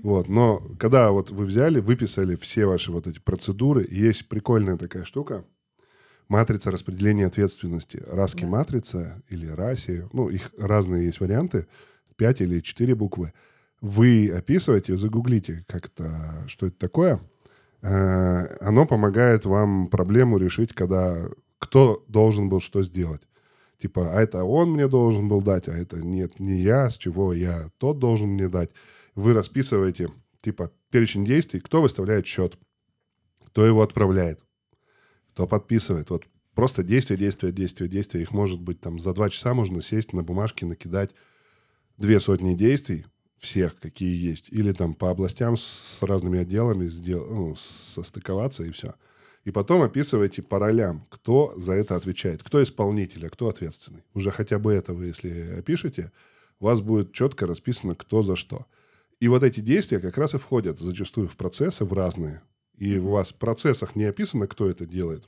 Вот. 0.03 0.27
Но 0.27 0.59
когда 0.79 1.11
вот 1.11 1.31
вы 1.31 1.45
взяли, 1.45 1.79
выписали 1.79 2.35
все 2.35 2.65
ваши 2.65 2.91
вот 2.91 3.07
эти 3.07 3.19
процедуры, 3.19 3.87
есть 3.89 4.27
прикольная 4.27 4.75
такая 4.77 5.05
штука, 5.05 5.45
матрица 6.27 6.71
распределения 6.71 7.27
ответственности. 7.27 8.03
Раски 8.07 8.41
Да. 8.41 8.47
матрица 8.47 9.21
или 9.29 9.47
раси, 9.47 10.07
ну, 10.11 10.29
их 10.29 10.51
разные 10.57 11.05
есть 11.05 11.19
варианты, 11.19 11.67
5 12.17 12.41
или 12.41 12.59
4 12.59 12.93
буквы. 12.95 13.31
Вы 13.81 14.29
описываете, 14.29 14.97
загуглите 14.97 15.63
как-то, 15.67 16.43
что 16.47 16.67
это 16.67 16.77
такое. 16.77 17.19
Э, 17.81 18.57
Оно 18.59 18.85
помогает 18.85 19.45
вам 19.45 19.87
проблему 19.87 20.37
решить, 20.37 20.73
когда 20.73 21.29
кто 21.59 22.03
должен 22.07 22.49
был 22.49 22.59
что 22.59 22.83
сделать. 22.83 23.21
Типа, 23.77 24.11
а 24.13 24.21
это 24.21 24.43
он 24.43 24.71
мне 24.71 24.87
должен 24.89 25.29
был 25.29 25.41
дать, 25.41 25.69
а 25.69 25.73
это 25.73 25.97
нет, 25.97 26.39
не 26.39 26.59
я, 26.59 26.89
с 26.89 26.97
чего 26.97 27.33
я, 27.33 27.69
тот 27.77 27.99
должен 27.99 28.29
мне 28.29 28.49
дать. 28.49 28.71
Вы 29.15 29.33
расписываете, 29.33 30.09
типа, 30.41 30.71
перечень 30.89 31.23
действий, 31.23 31.61
кто 31.61 31.81
выставляет 31.81 32.25
счет, 32.25 32.57
кто 33.45 33.65
его 33.65 33.81
отправляет, 33.81 34.41
кто 35.33 35.47
подписывает. 35.47 36.09
Вот 36.09 36.25
просто 36.55 36.83
действия, 36.83 37.15
действия, 37.15 37.53
действия, 37.53 37.87
действия. 37.87 38.21
Их 38.21 38.31
может 38.31 38.59
быть 38.59 38.81
там 38.81 38.99
за 38.99 39.13
два 39.13 39.29
часа 39.29 39.53
можно 39.53 39.81
сесть 39.81 40.11
на 40.11 40.23
бумажке, 40.23 40.65
накидать 40.65 41.11
две 41.97 42.19
сотни 42.19 42.55
действий, 42.55 43.05
всех, 43.39 43.79
какие 43.79 44.15
есть, 44.15 44.49
или 44.49 44.71
там 44.71 44.93
по 44.93 45.09
областям 45.09 45.57
с 45.57 46.01
разными 46.01 46.39
отделами 46.39 46.87
сдел- 46.89 47.25
ну, 47.29 47.55
состыковаться 47.55 48.63
и 48.63 48.71
все. 48.71 48.93
И 49.45 49.51
потом 49.51 49.81
описывайте 49.81 50.43
по 50.43 50.59
ролям, 50.59 51.05
кто 51.09 51.53
за 51.57 51.73
это 51.73 51.95
отвечает, 51.95 52.43
кто 52.43 52.61
исполнитель, 52.61 53.25
а 53.25 53.29
кто 53.29 53.47
ответственный. 53.47 54.03
Уже 54.13 54.31
хотя 54.31 54.59
бы 54.59 54.73
это 54.73 54.93
вы, 54.93 55.05
если 55.05 55.57
опишете, 55.57 56.11
у 56.59 56.65
вас 56.65 56.81
будет 56.81 57.13
четко 57.13 57.47
расписано, 57.47 57.95
кто 57.95 58.21
за 58.21 58.35
что. 58.35 58.65
И 59.19 59.27
вот 59.27 59.43
эти 59.43 59.59
действия 59.59 59.99
как 59.99 60.17
раз 60.17 60.35
и 60.35 60.37
входят 60.37 60.79
зачастую 60.79 61.27
в 61.27 61.37
процессы, 61.37 61.85
в 61.85 61.93
разные. 61.93 62.41
И 62.77 62.97
у 62.97 63.09
вас 63.09 63.29
в 63.31 63.35
процессах 63.35 63.95
не 63.95 64.05
описано, 64.05 64.47
кто 64.47 64.69
это 64.69 64.85
делает. 64.85 65.27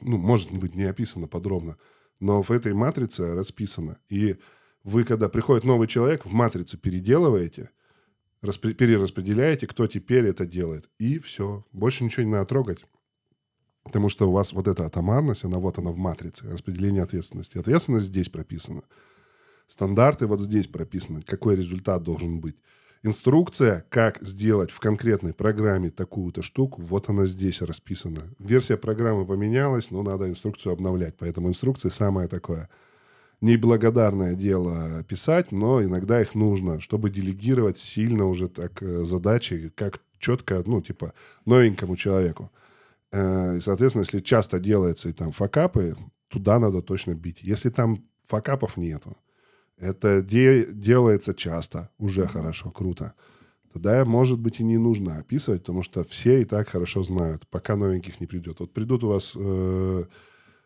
Ну, 0.00 0.16
может 0.18 0.52
быть, 0.52 0.74
не 0.74 0.84
описано 0.84 1.26
подробно, 1.26 1.76
но 2.20 2.42
в 2.42 2.50
этой 2.50 2.74
матрице 2.74 3.34
расписано. 3.34 3.98
И 4.08 4.36
вы, 4.84 5.04
когда 5.04 5.28
приходит 5.28 5.64
новый 5.64 5.88
человек, 5.88 6.24
в 6.24 6.32
матрице 6.32 6.76
переделываете, 6.78 7.70
распре- 8.42 8.74
перераспределяете, 8.74 9.66
кто 9.66 9.86
теперь 9.86 10.26
это 10.26 10.46
делает. 10.46 10.88
И 10.98 11.18
все. 11.18 11.64
Больше 11.72 12.04
ничего 12.04 12.24
не 12.24 12.32
надо 12.32 12.46
трогать. 12.46 12.84
Потому 13.82 14.08
что 14.08 14.28
у 14.28 14.32
вас 14.32 14.52
вот 14.52 14.68
эта 14.68 14.86
атомарность, 14.86 15.44
она 15.44 15.58
вот 15.58 15.78
она 15.78 15.90
в 15.90 15.96
матрице, 15.96 16.50
распределение 16.50 17.02
ответственности. 17.02 17.58
Ответственность 17.58 18.06
здесь 18.06 18.28
прописана. 18.28 18.82
Стандарты 19.66 20.26
вот 20.26 20.40
здесь 20.40 20.66
прописаны, 20.66 21.22
какой 21.22 21.56
результат 21.56 22.02
должен 22.02 22.40
быть. 22.40 22.56
Инструкция, 23.02 23.86
как 23.88 24.18
сделать 24.20 24.70
в 24.70 24.80
конкретной 24.80 25.32
программе 25.32 25.90
такую-то 25.90 26.42
штуку, 26.42 26.82
вот 26.82 27.08
она 27.08 27.24
здесь 27.24 27.62
расписана. 27.62 28.22
Версия 28.38 28.76
программы 28.76 29.24
поменялась, 29.24 29.90
но 29.90 30.02
надо 30.02 30.28
инструкцию 30.28 30.74
обновлять. 30.74 31.16
Поэтому 31.16 31.48
инструкция 31.48 31.90
самое 31.90 32.28
такое 32.28 32.68
неблагодарное 33.40 34.34
дело 34.34 35.02
писать, 35.04 35.52
но 35.52 35.82
иногда 35.82 36.20
их 36.20 36.34
нужно, 36.34 36.80
чтобы 36.80 37.10
делегировать 37.10 37.78
сильно 37.78 38.26
уже 38.26 38.48
так 38.48 38.82
э, 38.82 39.04
задачи, 39.04 39.72
как 39.74 40.00
четко, 40.18 40.62
ну, 40.66 40.82
типа, 40.82 41.12
новенькому 41.46 41.96
человеку. 41.96 42.50
Э, 43.12 43.56
И, 43.56 43.60
соответственно, 43.60 44.02
если 44.04 44.20
часто 44.20 44.58
делается 44.58 45.08
и 45.08 45.12
там 45.12 45.32
факапы, 45.32 45.96
туда 46.28 46.58
надо 46.58 46.82
точно 46.82 47.14
бить. 47.14 47.42
Если 47.42 47.70
там 47.70 48.04
факапов 48.22 48.76
нету, 48.76 49.16
это 49.78 50.20
де- 50.22 50.66
делается 50.72 51.32
часто, 51.34 51.88
уже 51.98 52.26
хорошо, 52.26 52.70
круто. 52.70 53.12
Тогда, 53.72 54.04
может 54.04 54.38
быть, 54.38 54.60
и 54.60 54.64
не 54.64 54.78
нужно 54.78 55.18
описывать, 55.18 55.60
потому 55.62 55.82
что 55.82 56.02
все 56.04 56.42
и 56.42 56.44
так 56.44 56.68
хорошо 56.68 57.02
знают, 57.02 57.46
пока 57.48 57.76
новеньких 57.76 58.20
не 58.20 58.26
придет. 58.26 58.60
Вот 58.60 58.72
придут 58.72 59.04
у 59.04 59.08
вас 59.08 59.32
э, 59.36 60.04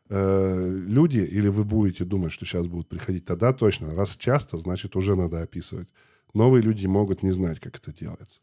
э, 0.09 0.69
люди, 0.87 1.19
или 1.19 1.49
вы 1.49 1.65
будете 1.65 2.05
думать, 2.05 2.33
что 2.33 2.45
сейчас 2.45 2.67
будут 2.67 2.89
приходить, 2.89 3.25
тогда 3.25 3.53
точно. 3.53 3.95
Раз 3.95 4.17
часто, 4.17 4.59
значит, 4.59 4.97
уже 4.97 5.17
надо 5.17 5.43
описывать. 5.43 5.89
Новые 6.35 6.63
люди 6.63 6.87
могут 6.87 7.23
не 7.23 7.31
знать, 7.31 7.61
как 7.61 7.77
это 7.77 7.93
делается. 7.93 8.41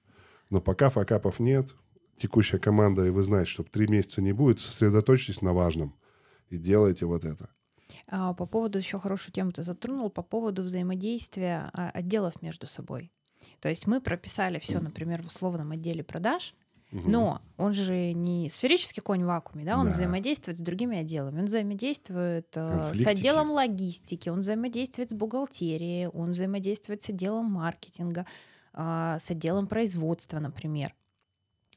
Но 0.50 0.62
пока 0.62 0.90
факапов 0.90 1.40
нет, 1.40 1.76
текущая 2.18 2.60
команда, 2.60 3.06
и 3.06 3.10
вы 3.10 3.24
знаете, 3.24 3.50
что 3.50 3.64
три 3.64 3.88
месяца 3.88 4.22
не 4.22 4.34
будет, 4.34 4.60
сосредоточьтесь 4.60 5.42
на 5.42 5.54
важном 5.54 5.96
и 6.50 6.58
делайте 6.58 7.06
вот 7.06 7.26
это. 7.26 7.50
А, 8.08 8.34
По 8.34 8.46
поводу 8.46 8.78
еще 8.78 9.00
хорошую 9.00 9.34
тему 9.34 9.52
ты 9.52 9.64
затронул, 9.64 10.10
по 10.10 10.22
поводу 10.22 10.64
взаимодействия 10.64 11.70
а, 11.74 11.90
отделов 11.90 12.42
между 12.42 12.68
собой. 12.68 13.12
То 13.60 13.70
есть 13.70 13.88
мы 13.88 14.02
прописали 14.02 14.60
все, 14.60 14.80
например, 14.80 15.24
в 15.24 15.28
условном 15.28 15.72
отделе 15.72 16.04
продаж, 16.04 16.54
но 16.92 17.42
он 17.58 17.74
же 17.74 18.14
не 18.14 18.50
сферический 18.50 19.02
конь 19.02 19.24
в 19.24 19.28
вакууме, 19.28 19.64
да, 19.66 19.78
он 19.78 19.88
Да. 19.88 19.92
взаимодействует 19.94 20.58
с 20.58 20.62
другими 20.62 20.98
отделами. 21.00 21.40
Он 21.40 21.46
взаимодействует 21.46 22.48
э, 22.56 22.92
с 22.94 23.08
отделом 23.08 23.52
логистики, 23.52 24.30
он 24.30 24.40
взаимодействует 24.40 25.10
с 25.10 25.14
бухгалтерией, 25.14 26.08
он 26.08 26.32
взаимодействует 26.32 27.02
с 27.02 27.10
отделом 27.10 27.46
маркетинга, 27.46 28.26
а, 28.74 29.20
с 29.20 29.32
отделом 29.32 29.68
производства, 29.68 30.40
например. 30.40 30.94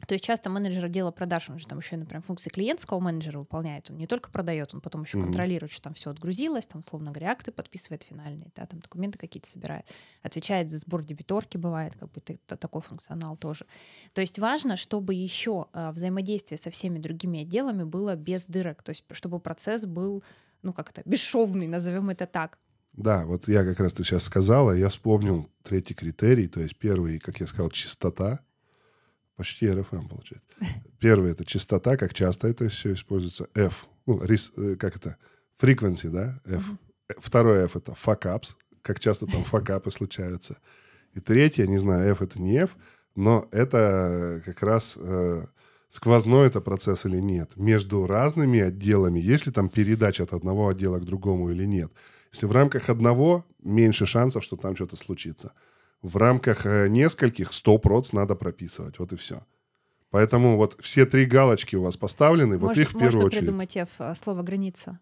То 0.06 0.14
есть 0.14 0.24
часто 0.24 0.50
менеджер 0.50 0.84
отдела 0.84 1.10
продаж, 1.10 1.50
он 1.50 1.58
же 1.58 1.66
там 1.66 1.78
еще, 1.78 1.96
например, 1.96 2.22
функции 2.22 2.50
клиентского 2.50 3.00
менеджера 3.00 3.38
выполняет. 3.38 3.90
Он 3.90 3.96
не 3.96 4.06
только 4.06 4.30
продает, 4.30 4.74
он 4.74 4.80
потом 4.80 5.02
еще 5.02 5.16
Мгм. 5.18 5.26
контролирует, 5.26 5.72
что 5.72 5.82
там 5.82 5.94
все 5.94 6.10
отгрузилось, 6.10 6.66
там, 6.66 6.80
условно 6.80 7.10
говоря, 7.10 7.32
акты 7.32 7.52
подписывает 7.52 8.02
финальные, 8.02 8.50
да, 8.54 8.66
там 8.66 8.80
документы 8.80 9.18
какие-то 9.18 9.48
собирает, 9.48 9.86
отвечает 10.22 10.70
за 10.70 10.78
сбор 10.78 11.02
дебиторки, 11.04 11.56
бывает, 11.56 11.94
как 11.98 12.10
бы 12.12 12.20
т- 12.20 12.38
такой 12.56 12.82
функционал 12.82 13.36
тоже. 13.36 13.66
То 14.12 14.20
есть 14.20 14.38
важно, 14.38 14.76
чтобы 14.76 15.14
еще 15.14 15.66
а, 15.72 15.92
взаимодействие 15.92 16.58
со 16.58 16.70
всеми 16.70 16.98
другими 16.98 17.40
отделами 17.42 17.84
было 17.84 18.16
без 18.16 18.46
дырок, 18.46 18.82
то 18.82 18.90
есть 18.90 19.04
чтобы 19.12 19.40
процесс 19.40 19.86
был, 19.86 20.22
ну 20.62 20.72
как 20.72 20.90
это, 20.90 21.02
бесшовный, 21.04 21.66
назовем 21.66 22.10
это 22.10 22.26
так. 22.26 22.58
Да, 22.92 23.24
вот 23.26 23.48
я 23.48 23.64
как 23.64 23.80
раз 23.80 23.92
ты 23.92 24.04
сейчас 24.04 24.22
сказала, 24.22 24.70
я 24.72 24.88
вспомнил 24.88 25.50
третий 25.62 25.94
критерий, 25.94 26.46
то 26.46 26.60
есть 26.60 26.76
первый, 26.76 27.18
как 27.18 27.40
я 27.40 27.46
сказал, 27.46 27.70
чистота. 27.70 28.40
Почти 29.36 29.70
РФМ 29.70 30.08
получается. 30.08 30.48
Первый 31.00 31.32
это 31.32 31.44
чистота, 31.44 31.96
как 31.96 32.14
часто 32.14 32.48
это 32.48 32.68
все 32.68 32.92
используется. 32.92 33.48
F, 33.54 33.86
ну, 34.06 34.22
рис- 34.22 34.52
э, 34.56 34.76
как 34.76 34.96
это, 34.96 35.16
frequency, 35.60 36.08
да, 36.08 36.40
F. 36.44 36.64
Э, 37.08 37.14
Второй 37.18 37.64
F 37.64 37.76
это 37.76 37.92
fuck 37.92 38.22
ups, 38.22 38.54
как 38.82 39.00
часто 39.00 39.26
там 39.26 39.42
факапы 39.44 39.90
случаются. 39.90 40.56
И 41.14 41.20
третье, 41.20 41.66
не 41.66 41.78
знаю, 41.78 42.10
F 42.12 42.22
это 42.22 42.40
не 42.40 42.56
F, 42.56 42.76
но 43.16 43.48
это 43.52 44.42
как 44.44 44.62
раз 44.62 44.94
э, 44.96 45.46
сквозной 45.88 46.48
это 46.48 46.60
процесс 46.60 47.06
или 47.06 47.20
нет, 47.20 47.56
между 47.56 48.06
разными 48.06 48.60
отделами, 48.60 49.20
есть 49.20 49.46
ли 49.46 49.52
там 49.52 49.68
передача 49.68 50.24
от 50.24 50.32
одного 50.32 50.68
отдела 50.68 50.98
к 50.98 51.04
другому 51.04 51.50
или 51.50 51.64
нет. 51.64 51.92
Если 52.32 52.46
в 52.46 52.52
рамках 52.52 52.88
одного, 52.88 53.44
меньше 53.62 54.06
шансов, 54.06 54.42
что 54.42 54.56
там 54.56 54.74
что-то 54.74 54.96
случится. 54.96 55.52
В 56.04 56.18
рамках 56.18 56.66
э, 56.66 56.88
нескольких 56.88 57.50
100% 57.50 58.10
надо 58.12 58.34
прописывать, 58.34 58.98
вот 58.98 59.14
и 59.14 59.16
все. 59.16 59.40
Поэтому 60.10 60.58
вот 60.58 60.76
все 60.78 61.06
три 61.06 61.24
галочки 61.24 61.76
у 61.76 61.82
вас 61.82 61.96
поставлены, 61.96 62.58
вот 62.58 62.68
Может- 62.68 62.82
их 62.82 62.88
в 62.90 62.92
первую 62.92 63.06
можно 63.12 63.24
очередь. 63.24 63.40
придумать 63.40 63.74
F, 63.78 63.88
а, 63.98 64.14
слово 64.14 64.42
«граница». 64.42 65.00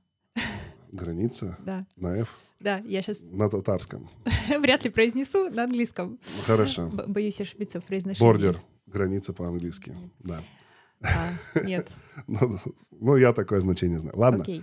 Граница 0.92 1.56
Да, 1.60 1.86
на 1.96 2.18
F, 2.18 2.38
да, 2.60 2.78
я 2.86 3.02
сейчас 3.02 3.22
на 3.22 3.50
татарском. 3.50 4.10
вряд 4.60 4.84
ли 4.84 4.90
произнесу 4.90 5.50
на 5.50 5.64
английском. 5.64 6.20
Хорошо. 6.46 6.88
Боюсь 7.08 7.40
ошибиться 7.40 7.80
в 7.80 7.84
произношении. 7.84 8.24
Бордер, 8.24 8.60
граница 8.86 9.32
по-английски, 9.32 9.96
да. 10.20 10.38
А, 11.02 11.60
нет, 11.64 11.88
Ну, 12.28 12.58
ну, 12.92 13.16
я 13.16 13.32
такое 13.32 13.60
значение 13.60 13.98
знаю. 13.98 14.16
Ладно, 14.16 14.42
окей. 14.44 14.62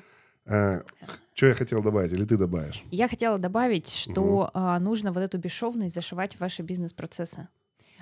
Что 1.39 1.45
я 1.47 1.53
хотел 1.53 1.81
добавить, 1.81 2.11
или 2.11 2.25
ты 2.25 2.35
добавишь? 2.35 2.83
Я 2.91 3.07
хотела 3.07 3.37
добавить, 3.37 3.89
что 3.89 4.51
а, 4.53 4.77
нужно 4.81 5.13
вот 5.13 5.21
эту 5.21 5.37
бесшовность 5.37 5.95
зашивать 5.95 6.35
в 6.35 6.41
ваши 6.41 6.63
бизнес-процессы, 6.63 7.47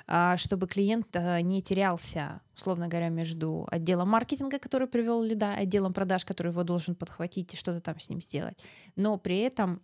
а, 0.08 0.38
чтобы 0.38 0.66
клиент 0.66 1.16
а, 1.16 1.40
не 1.42 1.62
терялся, 1.62 2.42
условно 2.56 2.88
говоря, 2.88 3.10
между 3.10 3.68
отделом 3.70 4.10
маркетинга, 4.10 4.58
который 4.58 4.88
привел 4.88 5.22
лида, 5.22 5.54
отделом 5.54 5.94
продаж, 5.94 6.26
который 6.26 6.52
его 6.52 6.64
должен 6.64 6.96
подхватить 6.96 7.54
и 7.54 7.58
что-то 7.58 7.80
там 7.80 8.00
с 8.00 8.10
ним 8.10 8.22
сделать. 8.22 8.58
Но 8.96 9.20
при 9.20 9.38
этом 9.38 9.84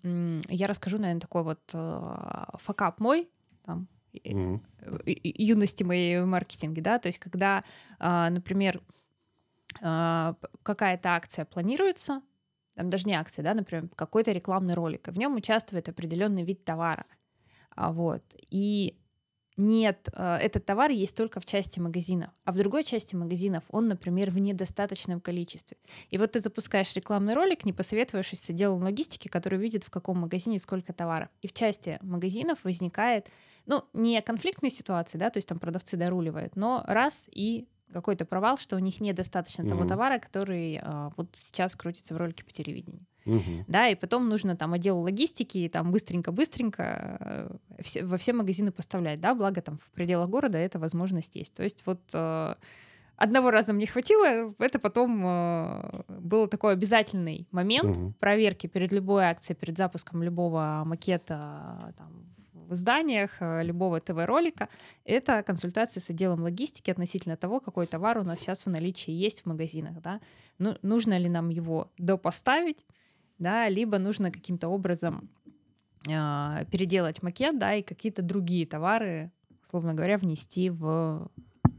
я 0.50 0.66
расскажу, 0.66 0.98
наверное, 0.98 1.22
такой 1.22 1.44
вот 1.44 1.60
а, 1.76 2.58
факап 2.60 3.00
мой, 3.00 3.30
там, 3.68 3.88
и- 4.14 5.44
юности 5.44 5.84
моей 5.84 6.22
в 6.22 6.26
маркетинге, 6.26 6.82
да, 6.82 6.98
то 6.98 7.06
есть 7.08 7.20
когда, 7.20 7.64
а, 8.00 8.32
например, 8.32 8.82
какая-то 9.80 11.10
акция 11.10 11.46
планируется, 11.46 12.22
там 12.76 12.90
даже 12.90 13.08
не 13.08 13.14
акция, 13.14 13.44
да, 13.44 13.54
например, 13.54 13.90
какой-то 13.96 14.32
рекламный 14.32 14.74
ролик, 14.74 15.08
и 15.08 15.12
в 15.12 15.18
нем 15.18 15.36
участвует 15.36 15.90
определенный 15.90 16.44
вид 16.44 16.64
товара, 16.66 17.06
а 17.76 17.92
вот, 17.92 18.24
и 18.50 18.98
нет, 19.56 20.10
э, 20.14 20.38
этот 20.38 20.66
товар 20.66 20.90
есть 20.90 21.16
только 21.16 21.40
в 21.40 21.46
части 21.46 21.80
магазинов, 21.80 22.32
а 22.44 22.52
в 22.52 22.58
другой 22.58 22.84
части 22.84 23.16
магазинов 23.16 23.64
он, 23.70 23.88
например, 23.88 24.32
в 24.32 24.40
недостаточном 24.40 25.22
количестве. 25.22 25.78
И 26.10 26.18
вот 26.18 26.32
ты 26.32 26.40
запускаешь 26.40 26.94
рекламный 26.96 27.36
ролик, 27.36 27.64
не 27.64 27.74
посоветовавшись 27.74 28.40
с 28.40 28.50
отделом 28.50 28.82
логистики, 28.84 29.28
который 29.28 29.60
видит, 29.60 29.84
в 29.84 29.92
каком 29.92 30.20
магазине 30.20 30.58
сколько 30.58 30.92
товаров. 30.92 31.30
И 31.42 31.48
в 31.48 31.54
части 31.54 32.00
магазинов 32.02 32.64
возникает, 32.64 33.30
ну, 33.68 33.84
не 33.94 34.22
конфликтные 34.22 34.72
ситуации, 34.72 35.18
да, 35.20 35.30
то 35.30 35.38
есть 35.38 35.48
там 35.48 35.60
продавцы 35.60 35.98
доруливают, 35.98 36.56
но 36.56 36.84
раз 36.88 37.30
и 37.32 37.68
какой-то 37.94 38.26
провал, 38.26 38.58
что 38.58 38.76
у 38.76 38.80
них 38.80 39.00
недостаточно 39.00 39.66
того 39.66 39.82
Мгм. 39.82 39.88
товара, 39.90 40.20
который 40.20 40.80
а, 40.82 41.12
вот 41.16 41.30
сейчас 41.34 41.76
крутится 41.76 42.14
в 42.14 42.18
ролике 42.18 42.44
по 42.44 42.52
телевидению 42.52 43.06
Мгм. 43.26 43.64
да, 43.68 43.88
и 43.88 43.96
потом 43.96 44.28
нужно 44.28 44.58
там 44.58 44.74
отделу 44.74 45.00
логистики 45.02 45.60
и 45.60 45.70
там 45.70 45.92
быстренько-быстренько 45.92 47.18
э, 47.22 47.56
все- 47.82 48.04
во 48.04 48.18
все 48.18 48.34
магазины 48.34 48.72
поставлять, 48.72 49.22
да, 49.22 49.34
благо 49.34 49.62
там 49.62 49.78
в 49.78 49.90
пределах 49.92 50.30
города 50.30 50.58
эта 50.58 50.78
возможность 50.80 51.36
есть. 51.38 51.54
То 51.54 51.64
есть 51.64 51.86
вот 51.86 52.02
э, 52.14 52.56
одного 53.16 53.52
раза 53.52 53.72
мне 53.72 53.88
хватило, 53.88 54.54
это 54.60 54.78
потом 54.80 55.24
э, 55.26 56.04
был 56.20 56.48
такой 56.48 56.74
обязательный 56.74 57.48
момент 57.52 57.96
Мгм. 57.98 58.14
проверки 58.20 58.68
перед 58.68 58.92
любой 58.92 59.24
акцией, 59.26 59.56
перед 59.58 59.78
запуском 59.78 60.22
любого 60.24 60.84
макета 60.86 61.94
там, 61.98 62.26
в 62.68 62.74
изданиях, 62.74 63.32
э, 63.40 63.64
любого 63.64 64.00
ТВ-ролика, 64.00 64.70
это 65.06 65.44
консультация 65.44 66.02
с 66.02 66.10
отделом 66.10 66.42
логистики 66.42 66.92
относительно 66.92 67.38
того, 67.38 67.60
какой 67.60 67.88
товар 67.88 68.18
у 68.18 68.24
нас 68.24 68.40
сейчас 68.40 68.66
в 68.66 68.70
наличии 68.70 69.12
есть 69.12 69.42
в 69.42 69.46
магазинах, 69.46 70.02
да, 70.02 70.20
ну, 70.60 70.78
нужно 70.82 71.18
ли 71.18 71.30
нам 71.30 71.50
его 71.50 71.92
допоставить, 71.98 72.86
да, 73.40 73.70
либо 73.70 73.98
нужно 74.00 74.32
каким-то 74.32 74.70
образом 74.70 75.30
а, 76.10 76.66
переделать 76.66 77.24
макет, 77.24 77.58
да, 77.58 77.76
и 77.76 77.82
какие-то 77.82 78.22
другие 78.22 78.66
товары, 78.66 79.32
условно 79.64 79.94
говоря, 79.94 80.18
внести 80.18 80.70
в 80.70 81.30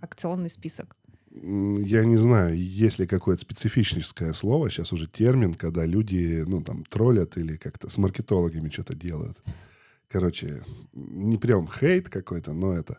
акционный 0.00 0.48
список. 0.50 0.96
Я 1.34 2.04
не 2.04 2.16
знаю, 2.16 2.56
есть 2.56 3.00
ли 3.00 3.06
какое-то 3.08 3.42
специфическое 3.42 4.32
слово, 4.32 4.70
сейчас 4.70 4.92
уже 4.92 5.08
термин, 5.08 5.54
когда 5.54 5.84
люди, 5.84 6.44
ну, 6.46 6.62
там, 6.62 6.84
троллят 6.84 7.36
или 7.36 7.56
как-то 7.56 7.88
с 7.88 7.98
маркетологами 7.98 8.68
что-то 8.68 8.94
делают. 8.94 9.42
Короче, 10.14 10.62
не 10.92 11.38
прям 11.38 11.66
хейт 11.66 12.08
какой-то, 12.08 12.52
но 12.52 12.72
это... 12.72 12.98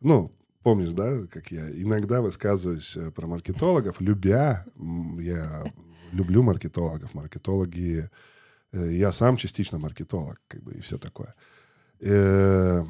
Ну, 0.00 0.30
помнишь, 0.62 0.92
да, 0.92 1.26
как 1.26 1.50
я 1.50 1.70
иногда 1.70 2.20
высказываюсь 2.20 2.98
э, 2.98 3.10
про 3.10 3.26
маркетологов, 3.26 4.02
любя, 4.02 4.66
я 5.18 5.64
люблю 6.12 6.42
маркетологов, 6.42 7.14
маркетологи... 7.14 8.10
э, 8.72 8.92
Я 8.92 9.10
сам 9.10 9.38
частично 9.38 9.78
маркетолог, 9.78 10.38
как 10.48 10.62
бы, 10.62 10.74
и 10.74 10.80
все 10.80 10.98
такое. 10.98 11.34
Э, 12.00 12.82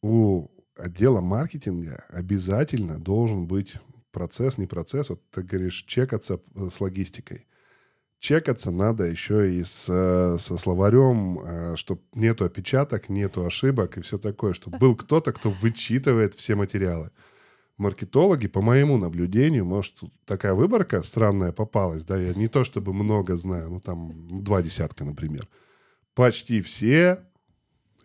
У 0.00 0.48
отдела 0.74 1.20
маркетинга 1.20 2.02
обязательно 2.08 2.98
должен 2.98 3.46
быть 3.46 3.74
процесс, 4.10 4.56
не 4.56 4.66
процесс, 4.66 5.10
вот 5.10 5.20
ты 5.30 5.42
говоришь, 5.42 5.84
чекаться 5.86 6.40
с 6.70 6.80
логистикой. 6.80 7.46
Чекаться 8.22 8.70
надо 8.70 9.02
еще 9.02 9.52
и 9.52 9.64
с, 9.64 9.86
э, 9.88 10.36
со 10.38 10.56
словарем, 10.56 11.76
чтобы 11.76 12.02
нету 12.14 12.44
опечаток, 12.44 13.08
нету 13.08 13.44
ошибок 13.44 13.98
и 13.98 14.00
все 14.00 14.16
такое, 14.16 14.52
чтобы 14.52 14.78
был 14.78 14.94
кто-то, 14.94 15.32
кто 15.32 15.50
вычитывает 15.50 16.34
все 16.34 16.54
материалы. 16.54 17.10
Маркетологи, 17.78 18.46
по 18.46 18.62
моему 18.62 18.96
наблюдению, 18.96 19.64
может, 19.64 20.02
такая 20.24 20.54
выборка 20.54 21.02
странная 21.02 21.50
попалась, 21.50 22.04
да, 22.04 22.16
я 22.16 22.32
не 22.32 22.46
то 22.46 22.62
чтобы 22.62 22.92
много 22.92 23.34
знаю, 23.34 23.70
ну 23.70 23.80
там 23.80 24.28
два 24.44 24.62
десятка, 24.62 25.04
например. 25.04 25.48
Почти 26.14 26.62
все 26.62 27.26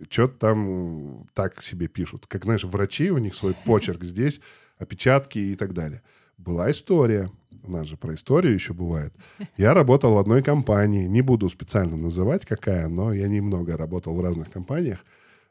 что-то 0.09 0.39
там 0.39 1.27
так 1.35 1.61
себе 1.61 1.87
пишут. 1.87 2.25
Как, 2.25 2.45
знаешь, 2.45 2.63
врачи, 2.63 3.11
у 3.11 3.19
них 3.19 3.35
свой 3.35 3.53
почерк 3.53 4.03
здесь, 4.03 4.41
опечатки 4.79 5.37
и 5.37 5.55
так 5.55 5.73
далее. 5.73 6.01
Была 6.37 6.71
история. 6.71 7.31
У 7.63 7.71
нас 7.71 7.87
же 7.87 7.97
про 7.97 8.13
историю 8.13 8.53
еще 8.53 8.73
бывает. 8.73 9.13
Я 9.57 9.73
работал 9.73 10.13
в 10.13 10.17
одной 10.17 10.41
компании. 10.41 11.07
Не 11.07 11.21
буду 11.21 11.49
специально 11.49 11.97
называть, 11.97 12.45
какая, 12.45 12.87
но 12.87 13.11
я 13.11 13.27
немного 13.27 13.75
работал 13.75 14.15
в 14.15 14.21
разных 14.21 14.51
компаниях. 14.51 15.03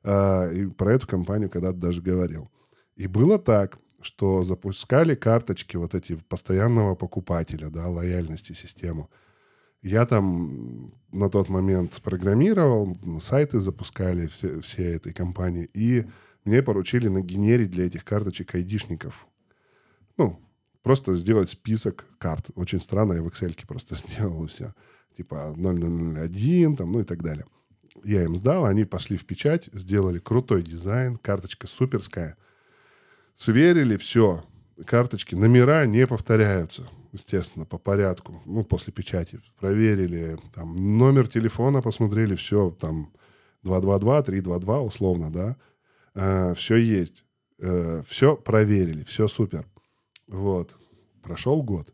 а, 0.03 0.51
И 0.51 0.67
про 0.67 0.93
эту 0.93 1.07
компанию 1.07 1.51
когда-то 1.51 1.79
даже 1.79 2.01
говорил. 2.01 2.51
И 2.95 3.07
было 3.07 3.39
так, 3.39 3.79
что 4.01 4.43
запускали 4.43 5.15
карточки 5.15 5.77
вот 5.77 5.95
эти 5.95 6.15
постоянного 6.15 6.95
покупателя, 6.95 7.69
да, 7.69 7.89
лояльности 7.89 8.53
систему. 8.53 9.11
Я 9.83 10.07
там 10.07 10.93
на 11.13 11.29
тот 11.29 11.49
момент 11.49 12.01
программировал, 12.03 12.97
сайты 13.21 13.61
запускали 13.61 14.27
все, 14.27 14.61
все 14.61 14.95
этой 14.95 15.13
компании, 15.13 15.69
и 15.75 16.07
мне 16.45 16.63
поручили 16.63 17.09
нагенерить 17.09 17.71
для 17.71 17.87
этих 17.87 18.05
карточек 18.05 18.55
айдишников. 18.55 19.27
Ну, 20.17 20.41
просто 20.87 21.15
сделать 21.15 21.51
список 21.51 22.05
карт. 22.19 22.51
Очень 22.55 22.81
странно, 22.81 23.15
я 23.15 23.23
в 23.23 23.27
Excel 23.27 23.57
просто 23.67 23.95
сделал 23.97 24.47
все. 24.47 24.73
Типа 25.17 25.53
0001, 25.57 26.77
там, 26.77 26.93
ну 26.93 27.01
и 27.01 27.03
так 27.03 27.25
далее. 27.25 27.45
Я 28.05 28.23
им 28.23 28.37
сдал, 28.37 28.67
они 28.67 28.85
пошли 28.85 29.17
в 29.17 29.27
печать, 29.27 29.69
сделали 29.73 30.21
крутой 30.21 30.63
дизайн, 30.63 31.17
карточка 31.17 31.67
суперская. 31.67 32.37
Сверили 33.35 33.97
все, 33.97 34.45
карточки, 34.87 35.35
номера 35.35 35.87
не 35.87 36.07
повторяются, 36.07 36.89
естественно, 37.13 37.65
по 37.65 37.79
порядку. 37.79 38.41
Ну, 38.47 38.63
после 38.63 38.93
печати 38.93 39.41
проверили, 39.59 40.39
там, 40.55 40.77
номер 40.77 41.27
телефона 41.27 41.83
посмотрели, 41.83 42.37
все, 42.37 42.71
там, 42.71 43.13
222, 43.65 44.23
322, 44.23 44.81
условно, 44.83 45.33
да. 46.15 46.55
все 46.55 46.77
есть. 46.77 47.25
все 48.05 48.37
проверили, 48.37 49.03
все 49.03 49.27
супер. 49.27 49.67
Вот. 50.29 50.77
Прошел 51.23 51.63
год, 51.63 51.93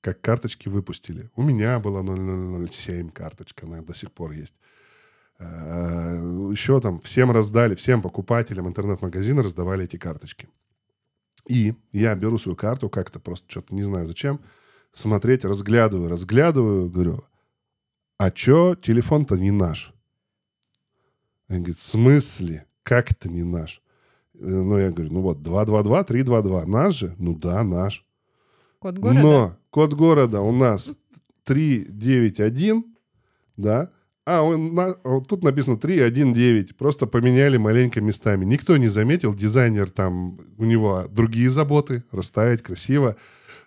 как 0.00 0.20
карточки 0.20 0.68
выпустили. 0.68 1.30
У 1.36 1.42
меня 1.42 1.78
была 1.78 2.02
0007 2.02 3.10
карточка, 3.10 3.66
она 3.66 3.82
до 3.82 3.94
сих 3.94 4.12
пор 4.12 4.32
есть. 4.32 4.54
Еще 5.38 6.80
там 6.80 6.98
всем 7.00 7.30
раздали, 7.30 7.74
всем 7.74 8.00
покупателям 8.02 8.68
интернет-магазина 8.68 9.42
раздавали 9.42 9.84
эти 9.84 9.96
карточки. 9.96 10.48
И 11.48 11.74
я 11.92 12.14
беру 12.14 12.38
свою 12.38 12.56
карту 12.56 12.88
как-то 12.88 13.20
просто 13.20 13.48
что-то 13.48 13.74
не 13.74 13.82
знаю 13.82 14.06
зачем, 14.06 14.40
смотреть, 14.92 15.44
разглядываю, 15.44 16.08
разглядываю, 16.08 16.90
говорю, 16.90 17.24
а 18.18 18.30
чё 18.30 18.74
телефон-то 18.74 19.36
не 19.36 19.50
наш? 19.50 19.92
Он 21.48 21.58
говорит, 21.58 21.78
в 21.78 21.82
смысле? 21.82 22.66
Как 22.82 23.12
это 23.12 23.28
не 23.28 23.42
наш? 23.44 23.82
Ну, 24.38 24.78
я 24.78 24.90
говорю, 24.90 25.12
ну 25.12 25.20
вот, 25.20 25.42
222, 25.42 26.04
322. 26.04 26.66
Наш 26.66 26.94
же? 26.94 27.14
Ну 27.18 27.34
да, 27.34 27.62
наш. 27.62 28.04
Код 28.78 28.98
города? 28.98 29.20
Но 29.20 29.56
код 29.70 29.94
города 29.94 30.40
у 30.40 30.52
нас 30.52 30.92
391, 31.44 32.84
да, 33.56 33.90
а 34.26 34.42
он 34.42 34.74
на, 34.74 34.96
вот 35.04 35.28
тут 35.28 35.44
написано 35.44 35.78
319. 35.78 36.76
Просто 36.76 37.06
поменяли 37.06 37.56
маленько 37.56 38.00
местами. 38.00 38.44
Никто 38.44 38.76
не 38.76 38.88
заметил. 38.88 39.32
Дизайнер 39.32 39.88
там, 39.88 40.40
у 40.58 40.64
него 40.64 41.06
другие 41.08 41.48
заботы. 41.48 42.02
Расставить 42.10 42.62
красиво. 42.62 43.16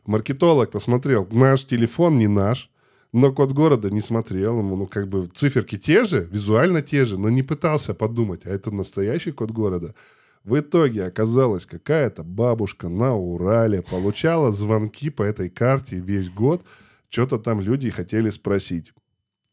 Маркетолог 0.05 0.69
посмотрел, 0.71 1.27
наш 1.31 1.65
телефон 1.65 2.17
не 2.17 2.27
наш, 2.27 2.69
но 3.13 3.31
код 3.31 3.53
города 3.53 3.89
не 3.89 4.01
смотрел 4.01 4.59
ему, 4.59 4.75
ну, 4.75 4.87
как 4.87 5.07
бы 5.07 5.29
циферки 5.33 5.77
те 5.77 6.03
же, 6.03 6.27
визуально 6.31 6.81
те 6.81 7.05
же, 7.05 7.19
но 7.19 7.29
не 7.29 7.43
пытался 7.43 7.93
подумать, 7.93 8.41
а 8.45 8.49
это 8.49 8.71
настоящий 8.71 9.31
код 9.31 9.51
города. 9.51 9.93
В 10.43 10.59
итоге 10.59 11.03
оказалось, 11.03 11.65
какая-то 11.65 12.23
бабушка 12.23 12.89
на 12.89 13.15
Урале 13.15 13.81
получала 13.81 14.51
звонки 14.51 15.09
по 15.09 15.23
этой 15.23 15.49
карте 15.49 15.97
весь 15.97 16.29
год, 16.29 16.63
что-то 17.09 17.37
там 17.39 17.59
люди 17.59 17.89
хотели 17.89 18.29
спросить. 18.29 18.93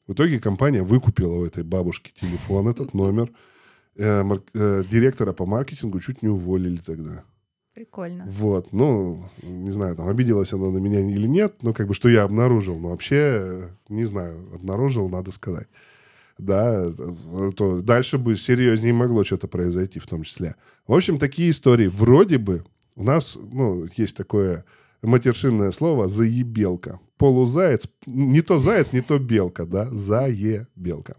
В 0.06 0.12
итоге 0.12 0.38
компания 0.38 0.82
выкупила 0.82 1.34
у 1.34 1.44
этой 1.44 1.64
бабушки 1.64 2.12
телефон, 2.18 2.68
этот 2.68 2.94
номер. 2.94 3.32
Э, 3.96 4.22
мар- 4.22 4.42
э, 4.54 4.84
директора 4.88 5.32
по 5.32 5.46
маркетингу 5.46 5.98
чуть 6.00 6.22
не 6.22 6.28
уволили 6.28 6.76
тогда. 6.76 7.24
Прикольно. 7.74 8.24
Вот, 8.28 8.72
ну, 8.72 9.24
не 9.42 9.70
знаю, 9.70 9.96
там, 9.96 10.08
обиделась 10.08 10.52
она 10.52 10.70
на 10.70 10.78
меня 10.78 11.00
или 11.00 11.26
нет, 11.26 11.62
но 11.62 11.72
как 11.72 11.88
бы, 11.88 11.94
что 11.94 12.08
я 12.08 12.22
обнаружил. 12.22 12.78
Но 12.78 12.90
вообще, 12.90 13.16
э, 13.16 13.68
не 13.88 14.04
знаю, 14.04 14.48
обнаружил, 14.54 15.08
надо 15.08 15.32
сказать. 15.32 15.66
Да, 16.38 16.92
то 17.56 17.80
дальше 17.80 18.18
бы 18.18 18.36
серьезнее 18.36 18.92
могло 18.92 19.24
что-то 19.24 19.48
произойти 19.48 19.98
в 19.98 20.06
том 20.06 20.22
числе. 20.22 20.54
В 20.86 20.92
общем, 20.92 21.18
такие 21.18 21.50
истории. 21.50 21.86
Вроде 21.86 22.36
бы 22.38 22.64
у 22.94 23.02
нас, 23.02 23.38
ну, 23.40 23.86
есть 23.96 24.16
такое 24.16 24.64
матершинное 25.02 25.70
слово 25.70 26.08
«заебелка». 26.08 27.00
Полузаяц, 27.16 27.88
не 28.04 28.42
то 28.42 28.58
заяц, 28.58 28.92
не 28.92 29.00
то 29.00 29.18
белка, 29.18 29.64
да, 29.64 29.88
заебелка. 29.90 31.16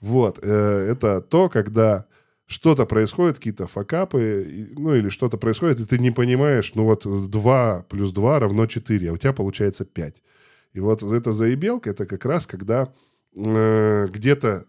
Вот, 0.00 0.38
э, 0.40 0.88
это 0.90 1.20
то, 1.20 1.50
когда 1.50 2.06
что-то 2.46 2.86
происходит, 2.86 3.36
какие-то 3.36 3.66
факапы, 3.66 4.70
ну 4.76 4.94
или 4.94 5.08
что-то 5.08 5.36
происходит, 5.36 5.80
и 5.80 5.84
ты 5.84 5.98
не 5.98 6.10
понимаешь, 6.10 6.72
ну 6.74 6.84
вот 6.84 7.04
2 7.04 7.86
плюс 7.88 8.12
2 8.12 8.38
равно 8.38 8.66
4, 8.66 9.10
а 9.10 9.12
у 9.12 9.16
тебя 9.16 9.32
получается 9.32 9.84
5. 9.84 10.22
И 10.72 10.80
вот 10.80 11.02
эта 11.02 11.32
заебелка, 11.32 11.90
это 11.90 12.06
как 12.06 12.24
раз 12.24 12.46
когда 12.46 12.92
э, 13.36 14.06
где-то 14.08 14.66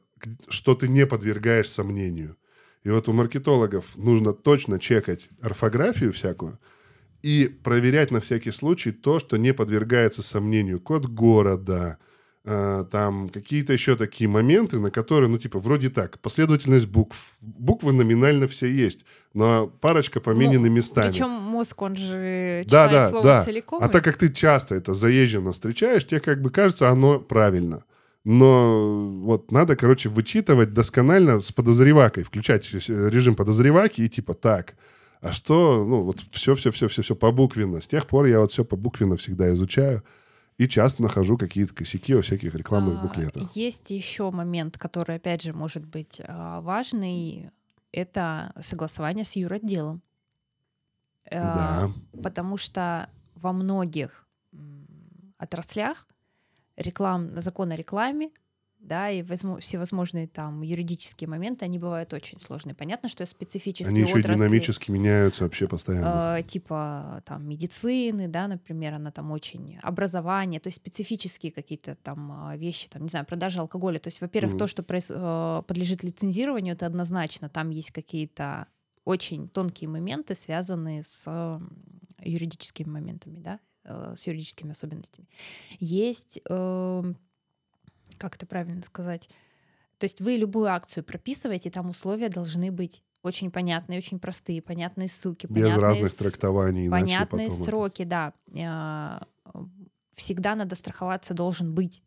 что 0.49 0.73
ты 0.75 0.87
не 0.87 1.05
подвергаешь 1.05 1.69
сомнению. 1.69 2.37
И 2.83 2.89
вот 2.89 3.07
у 3.07 3.13
маркетологов 3.13 3.85
нужно 3.95 4.33
точно 4.33 4.79
чекать 4.79 5.29
орфографию 5.41 6.11
всякую 6.11 6.59
и 7.21 7.47
проверять 7.63 8.11
на 8.11 8.19
всякий 8.19 8.51
случай 8.51 8.91
то, 8.91 9.19
что 9.19 9.37
не 9.37 9.53
подвергается 9.53 10.23
сомнению. 10.23 10.79
Код 10.79 11.05
города, 11.05 11.97
э, 12.45 12.85
там 12.91 13.29
какие-то 13.29 13.73
еще 13.73 13.95
такие 13.95 14.27
моменты, 14.29 14.79
на 14.79 14.89
которые, 14.89 15.29
ну, 15.29 15.37
типа, 15.37 15.59
вроде 15.59 15.89
так, 15.89 16.19
последовательность 16.19 16.87
букв. 16.87 17.35
Буквы 17.41 17.91
номинально 17.93 18.47
все 18.47 18.67
есть, 18.67 19.05
но 19.33 19.67
парочка 19.67 20.19
поменены 20.19 20.69
местами. 20.69 21.09
Причем 21.09 21.29
мозг, 21.29 21.81
он 21.81 21.95
же 21.95 22.63
Да, 22.67 22.87
читает 22.87 22.91
да, 22.91 23.09
слово 23.09 23.23
да. 23.23 23.43
целиком. 23.45 23.83
А 23.83 23.87
и- 23.87 23.91
так 23.91 24.03
как 24.03 24.17
ты 24.17 24.29
часто 24.29 24.75
это 24.75 24.93
заезженно 24.93 25.51
встречаешь, 25.51 26.07
тебе 26.07 26.21
как 26.21 26.41
бы 26.41 26.49
кажется, 26.49 26.89
оно 26.89 27.19
правильно. 27.19 27.83
Но 28.23 29.21
вот 29.21 29.51
надо, 29.51 29.75
короче, 29.75 30.09
вычитывать 30.09 30.73
досконально 30.73 31.41
с 31.41 31.51
подозревакой, 31.51 32.23
включать 32.23 32.67
э, 32.73 32.77
режим 33.09 33.35
подозреваки 33.35 34.03
и 34.03 34.09
типа 34.09 34.33
так. 34.33 34.75
А 35.21 35.31
что, 35.31 35.85
ну 35.85 36.03
вот 36.03 36.21
все-все-все-все-все 36.31 37.15
побуквенно. 37.15 37.81
С 37.81 37.87
тех 37.87 38.05
пор 38.05 38.25
я 38.25 38.39
вот 38.39 38.51
все 38.51 38.65
побуквенно 38.65 39.15
всегда 39.17 39.49
изучаю 39.53 40.03
и 40.57 40.67
часто 40.67 41.03
нахожу 41.03 41.37
какие-то 41.37 41.73
косяки 41.73 42.13
во 42.15 42.21
всяких 42.21 42.53
рекламных 42.55 42.99
А, 42.99 43.01
буклетах. 43.01 43.55
Есть 43.55 43.91
еще 43.91 44.31
момент, 44.31 44.77
который, 44.77 45.15
опять 45.17 45.41
же, 45.43 45.53
может 45.53 45.85
быть 45.85 46.19
а, 46.27 46.61
важный. 46.61 47.51
Это 47.91 48.53
согласование 48.59 49.23
с 49.23 49.35
юротделом. 49.35 50.01
Э, 51.29 51.39
Да. 51.39 51.91
Потому 52.21 52.57
что 52.57 53.09
во 53.35 53.53
многих 53.53 54.27
отраслях 55.37 56.07
реклам, 56.77 57.41
закон 57.41 57.71
о 57.71 57.75
рекламе, 57.75 58.29
да, 58.79 59.09
и 59.09 59.23
возмо- 59.23 59.59
всевозможные 59.59 60.27
там 60.27 60.61
юридические 60.61 61.27
моменты, 61.27 61.65
они 61.65 61.79
бывают 61.79 62.13
очень 62.13 62.39
сложные. 62.39 62.75
Понятно, 62.75 63.09
что 63.09 63.25
специфические 63.25 63.89
Они 63.89 64.01
еще 64.01 64.19
отрасли, 64.19 64.35
динамически 64.37 64.91
меняются 64.91 65.43
вообще 65.45 65.67
постоянно. 65.67 66.37
э, 66.37 66.43
типа 66.43 67.23
там 67.25 67.47
медицины, 67.49 68.27
да, 68.27 68.47
например, 68.47 68.93
она 68.93 69.11
там 69.11 69.31
очень 69.31 69.79
образование, 69.81 70.59
то 70.59 70.67
есть 70.67 70.77
специфические 70.77 71.51
какие-то 71.51 71.95
там 71.95 72.51
э, 72.51 72.57
вещи, 72.57 72.87
там 72.87 73.01
не 73.01 73.09
знаю, 73.09 73.25
продажа 73.25 73.61
алкоголя. 73.61 73.97
То 73.97 74.09
есть, 74.09 74.21
во-первых, 74.21 74.51
Мгм. 74.53 74.59
то, 74.59 74.67
что 74.67 74.83
проис- 74.83 75.11
э, 75.11 75.63
подлежит 75.63 76.03
лицензированию, 76.03 76.75
это 76.75 76.85
однозначно. 76.85 77.49
Там 77.49 77.71
есть 77.71 77.89
какие-то 77.91 78.67
очень 79.05 79.49
тонкие 79.49 79.89
моменты, 79.89 80.35
связанные 80.35 81.01
с 81.03 81.59
юридическими 82.21 82.89
моментами, 82.89 83.39
да, 83.39 83.59
э, 83.87 84.13
с 84.15 84.27
юридическими 84.27 84.71
особенностями. 84.71 85.27
Есть, 85.79 86.39
э, 86.49 87.13
как 88.17 88.35
это 88.35 88.45
правильно 88.45 88.83
сказать, 88.83 89.29
то 89.97 90.03
есть 90.05 90.21
вы 90.21 90.35
любую 90.35 90.67
акцию 90.67 91.03
прописываете, 91.03 91.71
там 91.71 91.89
условия 91.89 92.29
должны 92.29 92.71
быть 92.71 93.01
очень 93.23 93.49
понятные, 93.51 93.97
очень 93.97 94.19
простые, 94.19 94.61
понятные 94.61 95.09
ссылки, 95.09 95.47
Без 95.47 95.55
понятные 95.63 95.81
разных 95.81 96.09
с- 96.09 96.17
трактований, 96.17 96.89
понятные 96.89 97.47
потом 97.47 97.61
это- 97.61 97.63
сроки, 97.65 98.03
да. 98.03 98.33
А, 98.59 99.23
Всегда 100.13 100.55
надо 100.55 100.75
страховаться 100.75 101.33
должен 101.35 101.73
быть 101.75 102.01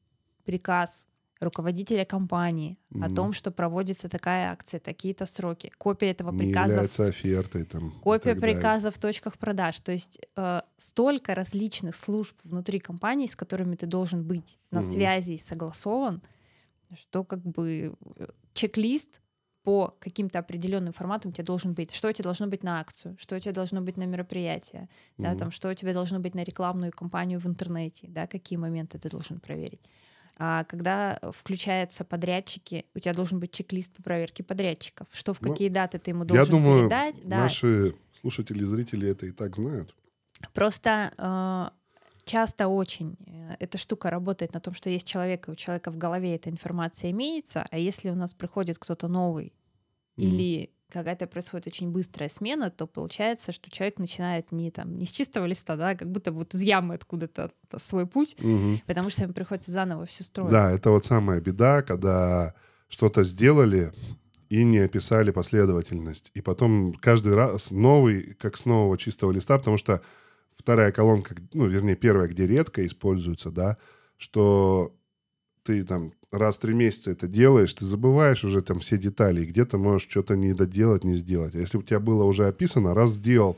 приказ 0.44 1.06
руководителя 1.40 2.04
компании 2.04 2.76
о 2.94 2.98
Мгм. 3.06 3.14
том, 3.14 3.32
что 3.32 3.50
проводится 3.50 4.08
такая 4.08 4.50
акция, 4.52 4.78
такие-то 4.80 5.26
сроки, 5.26 5.72
копия 5.78 6.10
этого 6.10 6.30
не 6.32 6.38
приказа, 6.38 6.74
является 6.74 7.04
в- 7.04 7.08
офертой. 7.08 7.64
Там, 7.64 7.90
копия 8.02 8.34
приказа 8.34 8.90
в 8.90 8.98
точках 8.98 9.38
продаж. 9.38 9.80
То 9.80 9.92
есть 9.92 10.18
э, 10.36 10.60
столько 10.76 11.34
различных 11.34 11.96
служб 11.96 12.36
внутри 12.44 12.78
компании, 12.78 13.26
с 13.26 13.34
которыми 13.36 13.76
ты 13.76 13.86
должен 13.86 14.22
быть 14.22 14.58
на 14.70 14.80
Мгм. 14.80 14.88
связи 14.88 15.32
и 15.32 15.38
согласован, 15.38 16.22
что 16.94 17.24
как 17.24 17.40
бы 17.42 17.94
э, 18.16 18.26
чек-лист 18.52 19.20
по 19.62 19.94
каким-то 20.00 20.38
определенным 20.38 20.92
форматам 20.92 21.30
у 21.30 21.34
тебя 21.34 21.44
должен 21.44 21.74
быть. 21.74 21.94
Что 21.94 22.08
у 22.08 22.12
тебя 22.12 22.24
должно 22.24 22.46
быть 22.46 22.62
на 22.64 22.80
акцию, 22.80 23.16
что 23.18 23.36
у 23.36 23.38
тебя 23.38 23.52
должно 23.52 23.80
быть 23.82 23.96
на 23.98 24.04
мероприятие, 24.06 24.88
да, 25.18 25.30
Мгм. 25.30 25.38
там, 25.38 25.50
что 25.50 25.68
у 25.70 25.74
тебя 25.74 25.92
должно 25.92 26.18
быть 26.18 26.34
на 26.34 26.42
рекламную 26.44 26.92
кампанию 26.92 27.38
в 27.40 27.46
интернете, 27.46 28.08
да, 28.08 28.26
какие 28.26 28.58
моменты 28.58 28.98
ты 28.98 29.08
должен 29.10 29.38
проверить. 29.38 29.80
А 30.42 30.64
когда 30.64 31.18
включаются 31.34 32.02
подрядчики, 32.02 32.86
у 32.94 32.98
тебя 32.98 33.12
должен 33.12 33.38
быть 33.40 33.52
чек-лист 33.52 33.92
по 33.94 34.02
проверке 34.02 34.42
подрядчиков, 34.42 35.06
что 35.12 35.34
в 35.34 35.40
Ну, 35.42 35.50
какие 35.50 35.68
даты 35.68 35.98
ты 35.98 36.12
ему 36.12 36.22
Я 36.22 36.28
должен 36.28 36.54
думаю, 36.54 36.80
передать. 36.88 37.16
Да. 37.24 37.40
наши 37.40 37.94
слушатели 38.22 38.62
и 38.62 38.64
зрители 38.64 39.10
это 39.10 39.26
и 39.26 39.32
так 39.32 39.54
знают. 39.56 39.94
Просто 40.54 41.12
э, 41.18 41.70
часто 42.24 42.68
очень 42.68 43.16
э, 43.26 43.56
эта 43.58 43.76
штука 43.76 44.08
работает 44.08 44.54
на 44.54 44.60
том, 44.60 44.72
что 44.72 44.88
есть 44.88 45.06
человек, 45.06 45.46
и 45.48 45.50
у 45.50 45.54
человека 45.54 45.90
в 45.90 45.98
голове 45.98 46.34
эта 46.36 46.48
информация 46.48 47.10
имеется, 47.10 47.66
а 47.70 47.76
если 47.76 48.08
у 48.08 48.14
нас 48.14 48.32
приходит 48.32 48.78
кто-то 48.78 49.08
новый 49.08 49.52
Мгм. 50.16 50.26
или 50.26 50.70
какая-то 50.90 51.26
происходит 51.26 51.66
очень 51.68 51.90
быстрая 51.90 52.28
смена, 52.28 52.70
то 52.70 52.86
получается, 52.86 53.52
что 53.52 53.70
человек 53.70 53.98
начинает 53.98 54.52
не 54.52 54.70
там 54.70 54.98
не 54.98 55.06
с 55.06 55.10
чистого 55.10 55.46
листа, 55.46 55.76
да, 55.76 55.94
как 55.94 56.10
будто 56.10 56.32
вот 56.32 56.54
из 56.54 56.62
ямы 56.62 56.94
откуда-то 56.94 57.50
свой 57.76 58.06
путь, 58.06 58.36
Мгм. 58.40 58.80
потому 58.86 59.10
что 59.10 59.22
ему 59.22 59.32
приходится 59.32 59.70
заново 59.70 60.04
все 60.06 60.24
строить. 60.24 60.50
Да, 60.50 60.70
это 60.70 60.90
вот 60.90 61.04
самая 61.04 61.40
беда, 61.40 61.82
когда 61.82 62.54
что-то 62.88 63.22
сделали 63.24 63.92
и 64.48 64.64
не 64.64 64.78
описали 64.78 65.30
последовательность. 65.30 66.30
И 66.34 66.40
потом 66.40 66.92
каждый 66.94 67.34
раз 67.34 67.70
новый, 67.70 68.34
как 68.34 68.56
с 68.56 68.64
нового 68.64 68.98
чистого 68.98 69.30
листа, 69.30 69.56
потому 69.58 69.76
что 69.76 70.02
вторая 70.56 70.90
колонка, 70.92 71.34
ну, 71.52 71.66
вернее, 71.66 71.94
первая, 71.96 72.28
где 72.28 72.46
редко 72.46 72.84
используется, 72.84 73.50
да, 73.50 73.76
что 74.16 74.94
ты 75.70 75.84
там 75.84 76.12
раз 76.32 76.56
в 76.56 76.60
три 76.60 76.74
месяца 76.74 77.12
это 77.12 77.28
делаешь, 77.28 77.72
ты 77.74 77.84
забываешь 77.84 78.42
уже 78.42 78.60
там 78.60 78.80
все 78.80 78.98
детали, 78.98 79.44
где-то 79.44 79.78
можешь 79.78 80.10
что-то 80.10 80.34
не 80.34 80.52
доделать, 80.52 81.04
не 81.04 81.14
сделать. 81.14 81.54
А 81.54 81.58
если 81.58 81.78
у 81.78 81.82
тебя 81.82 82.00
было 82.00 82.24
уже 82.24 82.48
описано, 82.48 82.92
раз 82.92 83.10
сделал, 83.10 83.56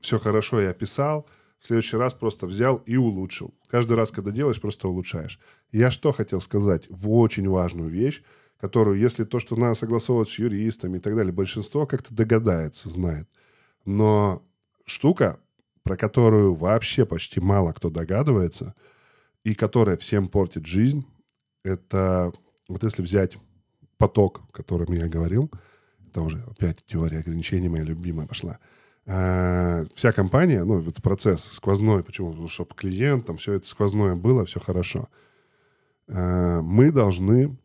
все 0.00 0.20
хорошо 0.20 0.60
и 0.60 0.66
описал, 0.66 1.26
в 1.58 1.66
следующий 1.66 1.96
раз 1.96 2.14
просто 2.14 2.46
взял 2.46 2.76
и 2.86 2.96
улучшил. 2.96 3.52
Каждый 3.68 3.96
раз, 3.96 4.12
когда 4.12 4.30
делаешь, 4.30 4.60
просто 4.60 4.86
улучшаешь. 4.86 5.40
Я 5.72 5.90
что 5.90 6.12
хотел 6.12 6.40
сказать? 6.40 6.86
В 6.88 7.10
очень 7.10 7.48
важную 7.48 7.90
вещь, 7.90 8.22
которую, 8.60 8.96
если 8.96 9.24
то, 9.24 9.40
что 9.40 9.56
надо 9.56 9.74
согласовывать 9.74 10.28
с 10.28 10.38
юристами 10.38 10.98
и 10.98 11.00
так 11.00 11.16
далее, 11.16 11.32
большинство 11.32 11.86
как-то 11.86 12.14
догадается, 12.14 12.88
знает. 12.88 13.28
Но 13.84 14.44
штука, 14.86 15.40
про 15.82 15.96
которую 15.96 16.54
вообще 16.54 17.04
почти 17.04 17.40
мало 17.40 17.72
кто 17.72 17.90
догадывается, 17.90 18.76
и 19.44 19.54
которая 19.54 19.96
всем 19.96 20.28
портит 20.28 20.66
жизнь, 20.66 21.04
это 21.64 22.32
вот 22.68 22.82
если 22.82 23.02
взять 23.02 23.36
поток, 23.98 24.40
о 24.48 24.52
котором 24.52 24.92
я 24.92 25.08
говорил, 25.08 25.50
это 26.08 26.22
уже 26.22 26.42
опять 26.50 26.84
теория 26.86 27.18
ограничений 27.18 27.68
моя 27.68 27.84
любимая 27.84 28.26
пошла. 28.26 28.58
А, 29.06 29.84
Вся 29.94 30.12
компания, 30.12 30.64
ну, 30.64 30.80
это 30.86 31.00
процесс 31.02 31.42
сквозной, 31.44 32.02
почему? 32.02 32.30
Потому 32.30 32.48
что 32.48 32.64
клиент, 32.64 33.26
там 33.26 33.36
все 33.36 33.54
это 33.54 33.66
сквозное 33.66 34.14
было, 34.14 34.44
все 34.44 34.60
хорошо. 34.60 35.08
А, 36.08 36.62
Мы 36.62 36.92
должны 36.92 37.56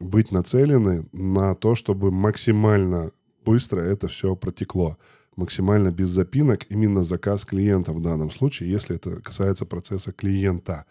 быть 0.00 0.32
нацелены 0.32 1.06
на 1.12 1.54
то, 1.54 1.74
чтобы 1.74 2.10
максимально 2.10 3.12
быстро 3.44 3.80
это 3.80 4.08
все 4.08 4.34
протекло. 4.36 4.96
максимально 5.36 5.90
без 5.90 6.08
запинок 6.08 6.66
именно 6.70 7.02
заказ 7.02 7.44
клиента 7.44 7.92
в 7.92 8.02
данном 8.02 8.30
случае, 8.30 8.70
если 8.70 8.96
это 8.96 9.20
касается 9.22 9.64
процесса 9.64 10.12
клиента. 10.12 10.84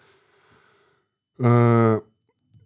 Э, 1.43 2.01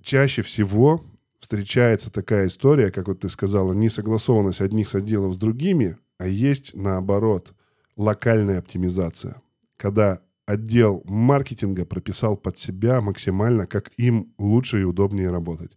Чаще 0.06 0.44
всего 0.44 1.02
встречается 1.40 2.12
такая 2.12 2.46
история, 2.46 2.92
как 2.92 3.08
вот 3.08 3.22
ты 3.22 3.30
сказала, 3.30 3.74
несогласованность 3.74 4.62
одних 4.62 4.88
с 4.88 4.94
отделов 4.94 5.34
с 5.34 5.38
другими, 5.38 5.98
а 6.20 6.28
есть 6.28 6.76
наоборот 6.76 7.56
локальная 7.98 8.60
оптимизация, 8.60 9.42
когда 9.78 10.22
отдел 10.46 11.02
маркетинга 11.06 11.88
прописал 11.88 12.38
под 12.38 12.60
себя 12.60 13.02
максимально, 13.02 13.66
как 13.66 13.92
им 13.98 14.32
лучше 14.38 14.82
и 14.82 14.84
удобнее 14.84 15.32
работать. 15.32 15.76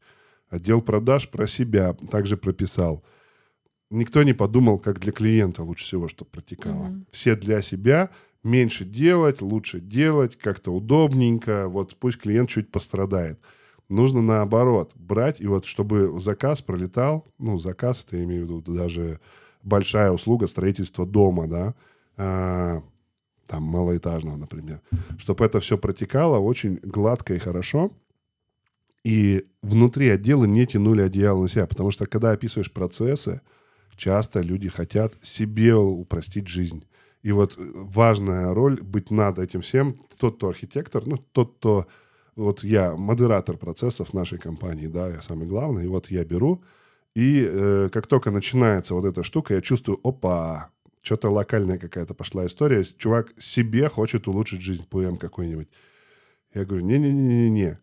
Отдел 0.50 0.82
продаж 0.82 1.30
про 1.30 1.46
себя 1.46 1.96
также 2.10 2.36
прописал. 2.36 3.02
Никто 3.88 4.22
не 4.24 4.34
подумал, 4.34 4.78
как 4.78 5.00
для 5.00 5.12
клиента 5.12 5.62
лучше 5.62 5.86
всего, 5.86 6.08
чтобы 6.08 6.30
протекало. 6.30 6.88
Мгм. 6.88 7.06
Все 7.12 7.34
для 7.34 7.62
себя, 7.62 8.10
меньше 8.48 8.84
делать, 8.84 9.42
лучше 9.42 9.80
делать, 9.80 10.36
как-то 10.36 10.72
удобненько, 10.72 11.68
вот 11.68 11.96
пусть 11.96 12.18
клиент 12.18 12.48
чуть 12.48 12.70
пострадает. 12.70 13.38
Нужно 13.88 14.20
наоборот 14.20 14.92
брать, 14.96 15.40
и 15.40 15.46
вот 15.46 15.64
чтобы 15.64 16.20
заказ 16.20 16.60
пролетал, 16.60 17.26
ну, 17.38 17.58
заказ, 17.58 18.04
это 18.06 18.16
я 18.16 18.24
имею 18.24 18.42
в 18.42 18.44
виду 18.44 18.74
даже 18.74 19.20
большая 19.62 20.10
услуга 20.10 20.46
строительства 20.46 21.06
дома, 21.06 21.46
да, 21.46 21.74
а, 22.16 22.82
там, 23.46 23.62
малоэтажного, 23.62 24.36
например, 24.36 24.82
чтобы 25.18 25.44
это 25.44 25.60
все 25.60 25.78
протекало 25.78 26.38
очень 26.38 26.78
гладко 26.82 27.34
и 27.34 27.38
хорошо, 27.38 27.90
и 29.04 29.44
внутри 29.62 30.10
отдела 30.10 30.44
не 30.44 30.66
тянули 30.66 31.00
одеяло 31.02 31.42
на 31.42 31.48
себя, 31.48 31.66
потому 31.66 31.90
что 31.90 32.06
когда 32.06 32.32
описываешь 32.32 32.70
процессы, 32.70 33.40
часто 33.96 34.40
люди 34.40 34.68
хотят 34.68 35.14
себе 35.22 35.74
упростить 35.74 36.46
жизнь. 36.46 36.84
И 37.28 37.32
вот 37.32 37.58
э, 37.58 37.62
важная 37.74 38.54
роль 38.54 38.80
быть 38.80 39.10
над 39.10 39.38
этим 39.38 39.60
всем. 39.60 39.98
Тот, 40.18 40.36
кто 40.36 40.48
архитектор, 40.48 41.06
ну, 41.06 41.18
тот, 41.32 41.56
кто... 41.58 41.86
Вот 42.36 42.64
я 42.64 42.96
модератор 42.96 43.58
процессов 43.58 44.14
нашей 44.14 44.38
компании, 44.38 44.86
да, 44.86 45.10
я 45.10 45.20
самый 45.20 45.46
главный. 45.46 45.84
И 45.84 45.88
вот 45.88 46.10
я 46.10 46.24
беру, 46.24 46.62
и 47.14 47.46
э, 47.46 47.90
как 47.92 48.06
только 48.06 48.30
начинается 48.30 48.94
вот 48.94 49.04
эта 49.04 49.22
штука, 49.22 49.54
я 49.54 49.60
чувствую, 49.60 50.00
опа, 50.02 50.70
что-то 51.02 51.28
локальная 51.28 51.76
какая-то 51.76 52.14
пошла 52.14 52.46
история. 52.46 52.82
Чувак 52.96 53.34
себе 53.36 53.90
хочет 53.90 54.26
улучшить 54.26 54.62
жизнь, 54.62 54.86
ПМ 54.88 55.16
какой-нибудь. 55.16 55.68
Я 56.54 56.64
говорю, 56.64 56.86
не-не-не-не-не, 56.86 57.78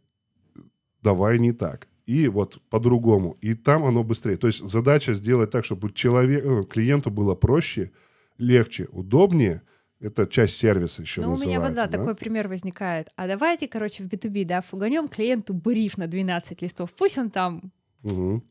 давай 1.03 1.37
не 1.37 1.51
так. 1.51 1.87
И 2.07 2.27
вот 2.29 2.59
по-другому. 2.71 3.37
И 3.41 3.53
там 3.53 3.83
оно 3.83 4.03
быстрее. 4.03 4.37
То 4.37 4.47
есть 4.47 4.67
задача 4.67 5.13
сделать 5.13 5.51
так, 5.51 5.65
чтобы 5.65 5.91
человек, 5.91 6.43
э, 6.43 6.63
клиенту 6.63 7.11
было 7.11 7.35
проще, 7.35 7.91
легче, 8.37 8.87
удобнее. 8.91 9.61
Это 9.99 10.27
часть 10.27 10.57
сервиса 10.57 11.01
еще 11.01 11.21
Ну, 11.21 11.33
у 11.33 11.37
меня 11.37 11.59
вот, 11.59 11.73
да, 11.73 11.87
да? 11.87 11.97
такой 11.97 12.15
пример 12.15 12.47
возникает. 12.47 13.09
А 13.15 13.27
давайте, 13.27 13.67
короче, 13.67 14.03
в 14.03 14.07
B2B, 14.07 14.45
да, 14.45 14.61
фуганем 14.61 15.07
клиенту 15.07 15.53
бриф 15.53 15.97
на 15.97 16.07
12 16.07 16.61
листов. 16.61 16.93
Пусть 16.93 17.17
он 17.17 17.29
там 17.31 17.71
Мгм. 18.03 18.43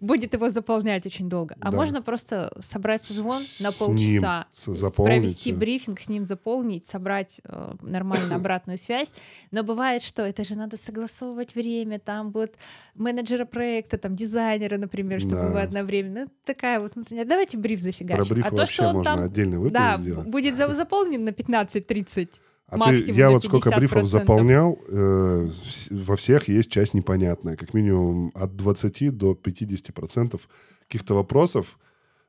Будет 0.00 0.32
его 0.34 0.48
заполнять 0.50 1.06
очень 1.06 1.28
долго. 1.28 1.54
А 1.60 1.70
Да. 1.70 1.76
можно 1.76 2.02
просто 2.02 2.52
собрать 2.60 3.04
созвон 3.04 3.40
С- 3.42 3.60
на 3.60 3.70
полчаса, 3.72 4.46
провести 4.96 5.52
брифинг, 5.52 6.00
с 6.00 6.08
ним 6.08 6.24
заполнить, 6.24 6.84
собрать 6.86 7.40
э, 7.44 7.74
нормально 7.82 8.34
обратную 8.36 8.78
связь. 8.78 9.12
Но 9.50 9.62
бывает, 9.62 10.02
что 10.02 10.22
это 10.22 10.42
же 10.44 10.54
надо 10.56 10.76
согласовывать 10.76 11.54
время, 11.54 11.98
там 11.98 12.30
будут 12.30 12.54
менеджеры 12.94 13.44
проекта, 13.46 13.98
там 13.98 14.16
дизайнеры, 14.16 14.78
например, 14.78 15.20
чтобы 15.20 15.36
Да. 15.36 15.48
вы 15.50 15.60
одновременно. 15.62 16.24
Ну, 16.24 16.30
такая 16.44 16.80
вот, 16.80 16.92
ну, 16.96 17.04
давайте 17.24 17.58
бриф 17.58 17.80
зафигачим. 17.80 18.24
Про 18.24 18.34
бриф 18.34 18.46
а 18.46 18.50
то, 18.56 18.66
что 18.66 18.88
он 18.88 18.96
можно 18.96 19.16
там 19.16 19.24
отдельный 19.26 19.70
да, 19.70 19.96
сделать. 19.98 20.26
будет 20.26 20.56
за- 20.56 20.72
заполнен 20.74 21.24
на 21.24 21.30
15-30. 21.30 22.40
А 22.70 22.78
ты- 23.04 23.12
я 23.12 23.30
вот 23.30 23.44
сколько 23.44 23.70
брифов 23.70 24.04
50%. 24.04 24.06
заполнял, 24.20 24.78
э, 24.88 25.48
во 25.90 26.16
всех 26.16 26.48
есть 26.48 26.70
часть 26.70 26.94
непонятная. 26.94 27.56
Как 27.56 27.74
минимум 27.74 28.30
от 28.34 28.56
20 28.56 29.10
до 29.10 29.34
50 29.34 29.92
процентов 29.92 30.48
каких-то 30.88 31.14
вопросов, 31.14 31.78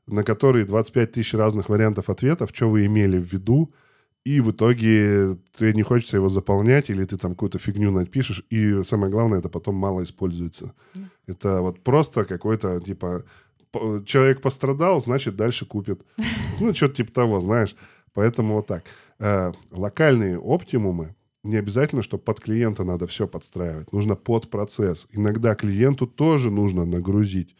на 0.08 0.24
которые 0.24 0.66
25 0.66 1.12
тысяч 1.12 1.34
разных 1.34 1.70
вариантов 1.70 2.10
ответов, 2.10 2.50
что 2.54 2.70
вы 2.70 2.86
имели 2.86 3.18
в 3.20 3.32
виду, 3.32 3.72
и 4.24 4.40
в 4.42 4.52
итоге 4.52 5.38
ты 5.58 5.74
не 5.74 5.84
хочется 5.84 6.18
его 6.18 6.30
заполнять, 6.30 6.90
или 6.90 7.06
ты 7.06 7.18
там 7.18 7.32
какую-то 7.32 7.60
фигню 7.60 7.92
напишешь, 7.92 8.44
и 8.50 8.84
самое 8.84 9.12
главное, 9.12 9.40
это 9.40 9.50
потом 9.50 9.76
мало 9.76 10.02
используется. 10.04 10.74
Это 11.28 11.62
вот 11.62 11.80
просто 11.84 12.24
какой-то, 12.26 12.80
типа, 12.80 13.24
человек 14.06 14.42
пострадал, 14.42 15.02
значит, 15.02 15.36
дальше 15.36 15.66
купит. 15.66 16.02
Ну, 16.60 16.74
что-то 16.74 16.96
типа 16.96 17.12
того, 17.12 17.40
знаешь. 17.40 17.76
Поэтому 18.14 18.56
вот 18.56 18.68
так. 18.68 18.84
Э, 19.24 19.54
локальные 19.70 20.40
оптимумы 20.40 21.16
не 21.44 21.58
обязательно, 21.58 22.02
что 22.02 22.18
под 22.18 22.40
клиента 22.40 22.84
надо 22.84 23.06
все 23.06 23.28
подстраивать. 23.28 23.94
Нужно 23.94 24.16
под 24.16 24.50
процесс. 24.50 25.08
Иногда 25.12 25.54
клиенту 25.54 26.08
тоже 26.08 26.50
нужно 26.50 26.86
нагрузить. 26.86 27.56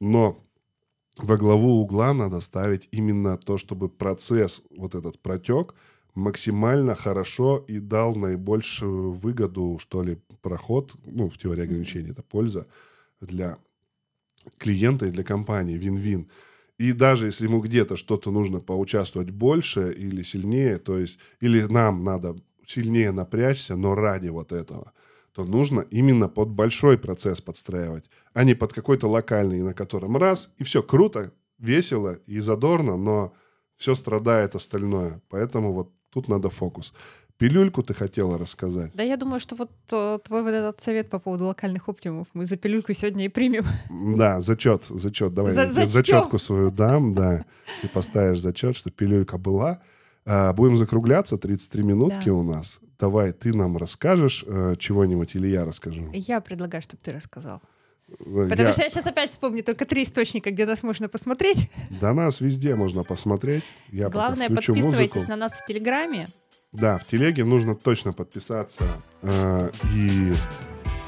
Но 0.00 0.42
во 1.18 1.36
главу 1.36 1.80
угла 1.80 2.14
надо 2.14 2.40
ставить 2.40 2.88
именно 2.92 3.36
то, 3.36 3.58
чтобы 3.58 3.90
процесс, 3.90 4.62
вот 4.70 4.94
этот 4.94 5.20
протек, 5.20 5.74
максимально 6.14 6.94
хорошо 6.94 7.62
и 7.68 7.78
дал 7.78 8.14
наибольшую 8.14 9.12
выгоду, 9.12 9.78
что 9.78 10.02
ли, 10.02 10.18
проход, 10.40 10.94
ну, 11.04 11.28
в 11.28 11.36
теории 11.36 11.64
ограничений, 11.64 12.10
это 12.10 12.22
польза 12.22 12.66
для 13.20 13.58
клиента 14.56 15.04
и 15.04 15.10
для 15.10 15.24
компании, 15.24 15.76
вин-вин. 15.76 16.30
И 16.78 16.92
даже 16.92 17.26
если 17.26 17.44
ему 17.44 17.60
где-то 17.60 17.96
что-то 17.96 18.30
нужно 18.30 18.60
поучаствовать 18.60 19.30
больше 19.30 19.92
или 19.92 20.22
сильнее, 20.22 20.78
то 20.78 20.98
есть, 20.98 21.18
или 21.40 21.62
нам 21.62 22.02
надо 22.02 22.36
сильнее 22.66 23.12
напрячься, 23.12 23.76
но 23.76 23.94
ради 23.94 24.28
вот 24.28 24.52
этого, 24.52 24.92
то 25.32 25.44
нужно 25.44 25.80
именно 25.90 26.28
под 26.28 26.50
большой 26.50 26.98
процесс 26.98 27.40
подстраивать, 27.40 28.10
а 28.32 28.44
не 28.44 28.54
под 28.54 28.72
какой-то 28.72 29.08
локальный, 29.08 29.62
на 29.62 29.74
котором 29.74 30.16
раз, 30.16 30.50
и 30.58 30.64
все 30.64 30.82
круто, 30.82 31.32
весело 31.58 32.18
и 32.26 32.40
задорно, 32.40 32.96
но 32.96 33.34
все 33.76 33.94
страдает 33.94 34.54
остальное. 34.54 35.22
Поэтому 35.28 35.72
вот 35.72 35.92
тут 36.10 36.28
надо 36.28 36.50
фокус. 36.50 36.92
Пилюльку 37.38 37.82
ты 37.82 37.94
хотела 37.94 38.38
рассказать? 38.38 38.92
Да, 38.94 39.02
я 39.02 39.16
думаю, 39.16 39.40
что 39.40 39.56
вот 39.56 39.70
э, 39.90 40.18
твой 40.24 40.42
вот 40.42 40.50
этот 40.50 40.80
совет 40.80 41.10
по 41.10 41.18
поводу 41.18 41.46
локальных 41.46 41.88
оптимумов 41.88 42.28
мы 42.32 42.46
за 42.46 42.56
пилюльку 42.56 42.92
сегодня 42.92 43.24
и 43.24 43.28
примем. 43.28 43.64
Да, 44.16 44.40
зачет, 44.40 44.84
зачет. 44.88 45.34
Давай 45.34 45.52
За- 45.52 45.62
я 45.62 45.86
зачетку 45.86 46.38
свою 46.38 46.70
дам, 46.70 47.12
да. 47.12 47.44
Ты 47.82 47.88
поставишь 47.88 48.38
зачет, 48.40 48.76
что 48.76 48.90
пилюлька 48.90 49.36
была. 49.36 49.80
А, 50.24 50.52
будем 50.52 50.78
закругляться, 50.78 51.36
33 51.36 51.82
минутки 51.82 52.26
Да. 52.26 52.32
у 52.34 52.42
нас. 52.44 52.78
Давай 53.00 53.32
ты 53.32 53.52
нам 53.52 53.76
расскажешь 53.76 54.44
э, 54.46 54.76
чего-нибудь 54.78 55.34
или 55.34 55.48
я 55.48 55.64
расскажу. 55.64 56.08
Я 56.12 56.40
предлагаю, 56.40 56.82
чтобы 56.82 57.02
ты 57.02 57.10
рассказал. 57.12 57.60
Э, 58.08 58.46
Потому 58.48 58.68
я- 58.68 58.72
что 58.72 58.82
я 58.82 58.88
сейчас 58.90 59.06
опять 59.06 59.32
вспомню 59.32 59.64
только 59.64 59.84
три 59.86 60.04
источника, 60.04 60.50
где 60.52 60.64
нас 60.66 60.82
можно 60.84 61.08
посмотреть. 61.08 61.68
Да 62.00 62.14
нас 62.14 62.40
везде 62.40 62.76
можно 62.76 63.02
посмотреть. 63.02 63.64
Я 63.90 64.08
Главное, 64.08 64.48
подписывайтесь 64.48 65.14
музыку. 65.14 65.30
на 65.30 65.36
нас 65.36 65.52
в 65.60 65.66
Телеграме. 65.66 66.28
Да, 66.74 66.98
в 66.98 67.06
телеге 67.06 67.44
нужно 67.44 67.76
точно 67.76 68.12
подписаться 68.12 68.82
э, 69.22 69.70
и 69.94 70.34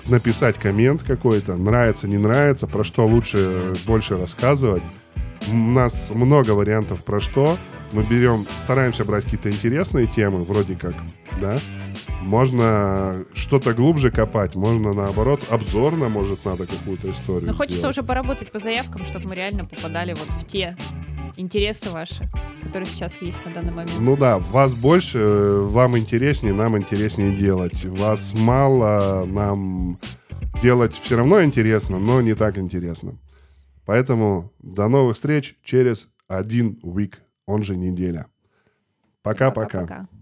написать 0.06 0.56
коммент 0.56 1.02
какой-то. 1.02 1.56
Нравится, 1.56 2.06
не 2.06 2.18
нравится, 2.18 2.68
про 2.68 2.84
что 2.84 3.06
лучше 3.06 3.38
э, 3.38 3.74
больше 3.84 4.16
рассказывать. 4.16 4.84
У 5.50 5.54
нас 5.56 6.10
много 6.10 6.52
вариантов 6.52 7.04
про 7.04 7.20
что. 7.20 7.58
Мы 7.92 8.04
берем, 8.04 8.46
стараемся 8.60 9.04
брать 9.04 9.24
какие-то 9.24 9.50
интересные 9.50 10.06
темы, 10.06 10.44
вроде 10.44 10.74
как, 10.76 10.94
да. 11.40 11.58
Можно 12.20 13.24
что-то 13.34 13.74
глубже 13.74 14.10
копать, 14.10 14.54
можно 14.54 14.92
наоборот 14.92 15.44
обзорно, 15.50 16.08
может, 16.08 16.44
надо 16.44 16.66
какую-то 16.66 17.10
историю 17.10 17.46
Но 17.46 17.54
хочется 17.54 17.78
сделать. 17.78 17.98
уже 17.98 18.06
поработать 18.06 18.50
по 18.50 18.58
заявкам, 18.58 19.04
чтобы 19.04 19.28
мы 19.28 19.34
реально 19.36 19.64
попадали 19.64 20.14
вот 20.14 20.28
в 20.30 20.46
те 20.46 20.76
интересы 21.36 21.90
ваши, 21.90 22.28
которые 22.62 22.88
сейчас 22.88 23.20
есть 23.22 23.44
на 23.44 23.52
данный 23.52 23.72
момент. 23.72 23.98
Ну 24.00 24.16
да, 24.16 24.38
вас 24.38 24.74
больше, 24.74 25.18
э, 25.18 25.60
вам 25.62 25.98
интереснее, 25.98 26.54
нам 26.54 26.76
интереснее 26.76 27.36
делать. 27.36 27.84
Вас 27.84 28.32
мало, 28.34 29.24
нам 29.24 29.98
делать 30.62 30.94
все 30.94 31.16
равно 31.16 31.42
интересно, 31.42 31.98
но 31.98 32.20
не 32.20 32.34
так 32.34 32.58
интересно. 32.58 33.18
Поэтому 33.84 34.52
до 34.58 34.88
новых 34.88 35.14
встреч 35.14 35.56
через 35.62 36.08
один 36.28 36.78
week, 36.82 37.14
он 37.46 37.62
же 37.62 37.76
неделя. 37.76 38.26
Пока-пока. 39.22 39.82
Пока-пока. 39.82 40.15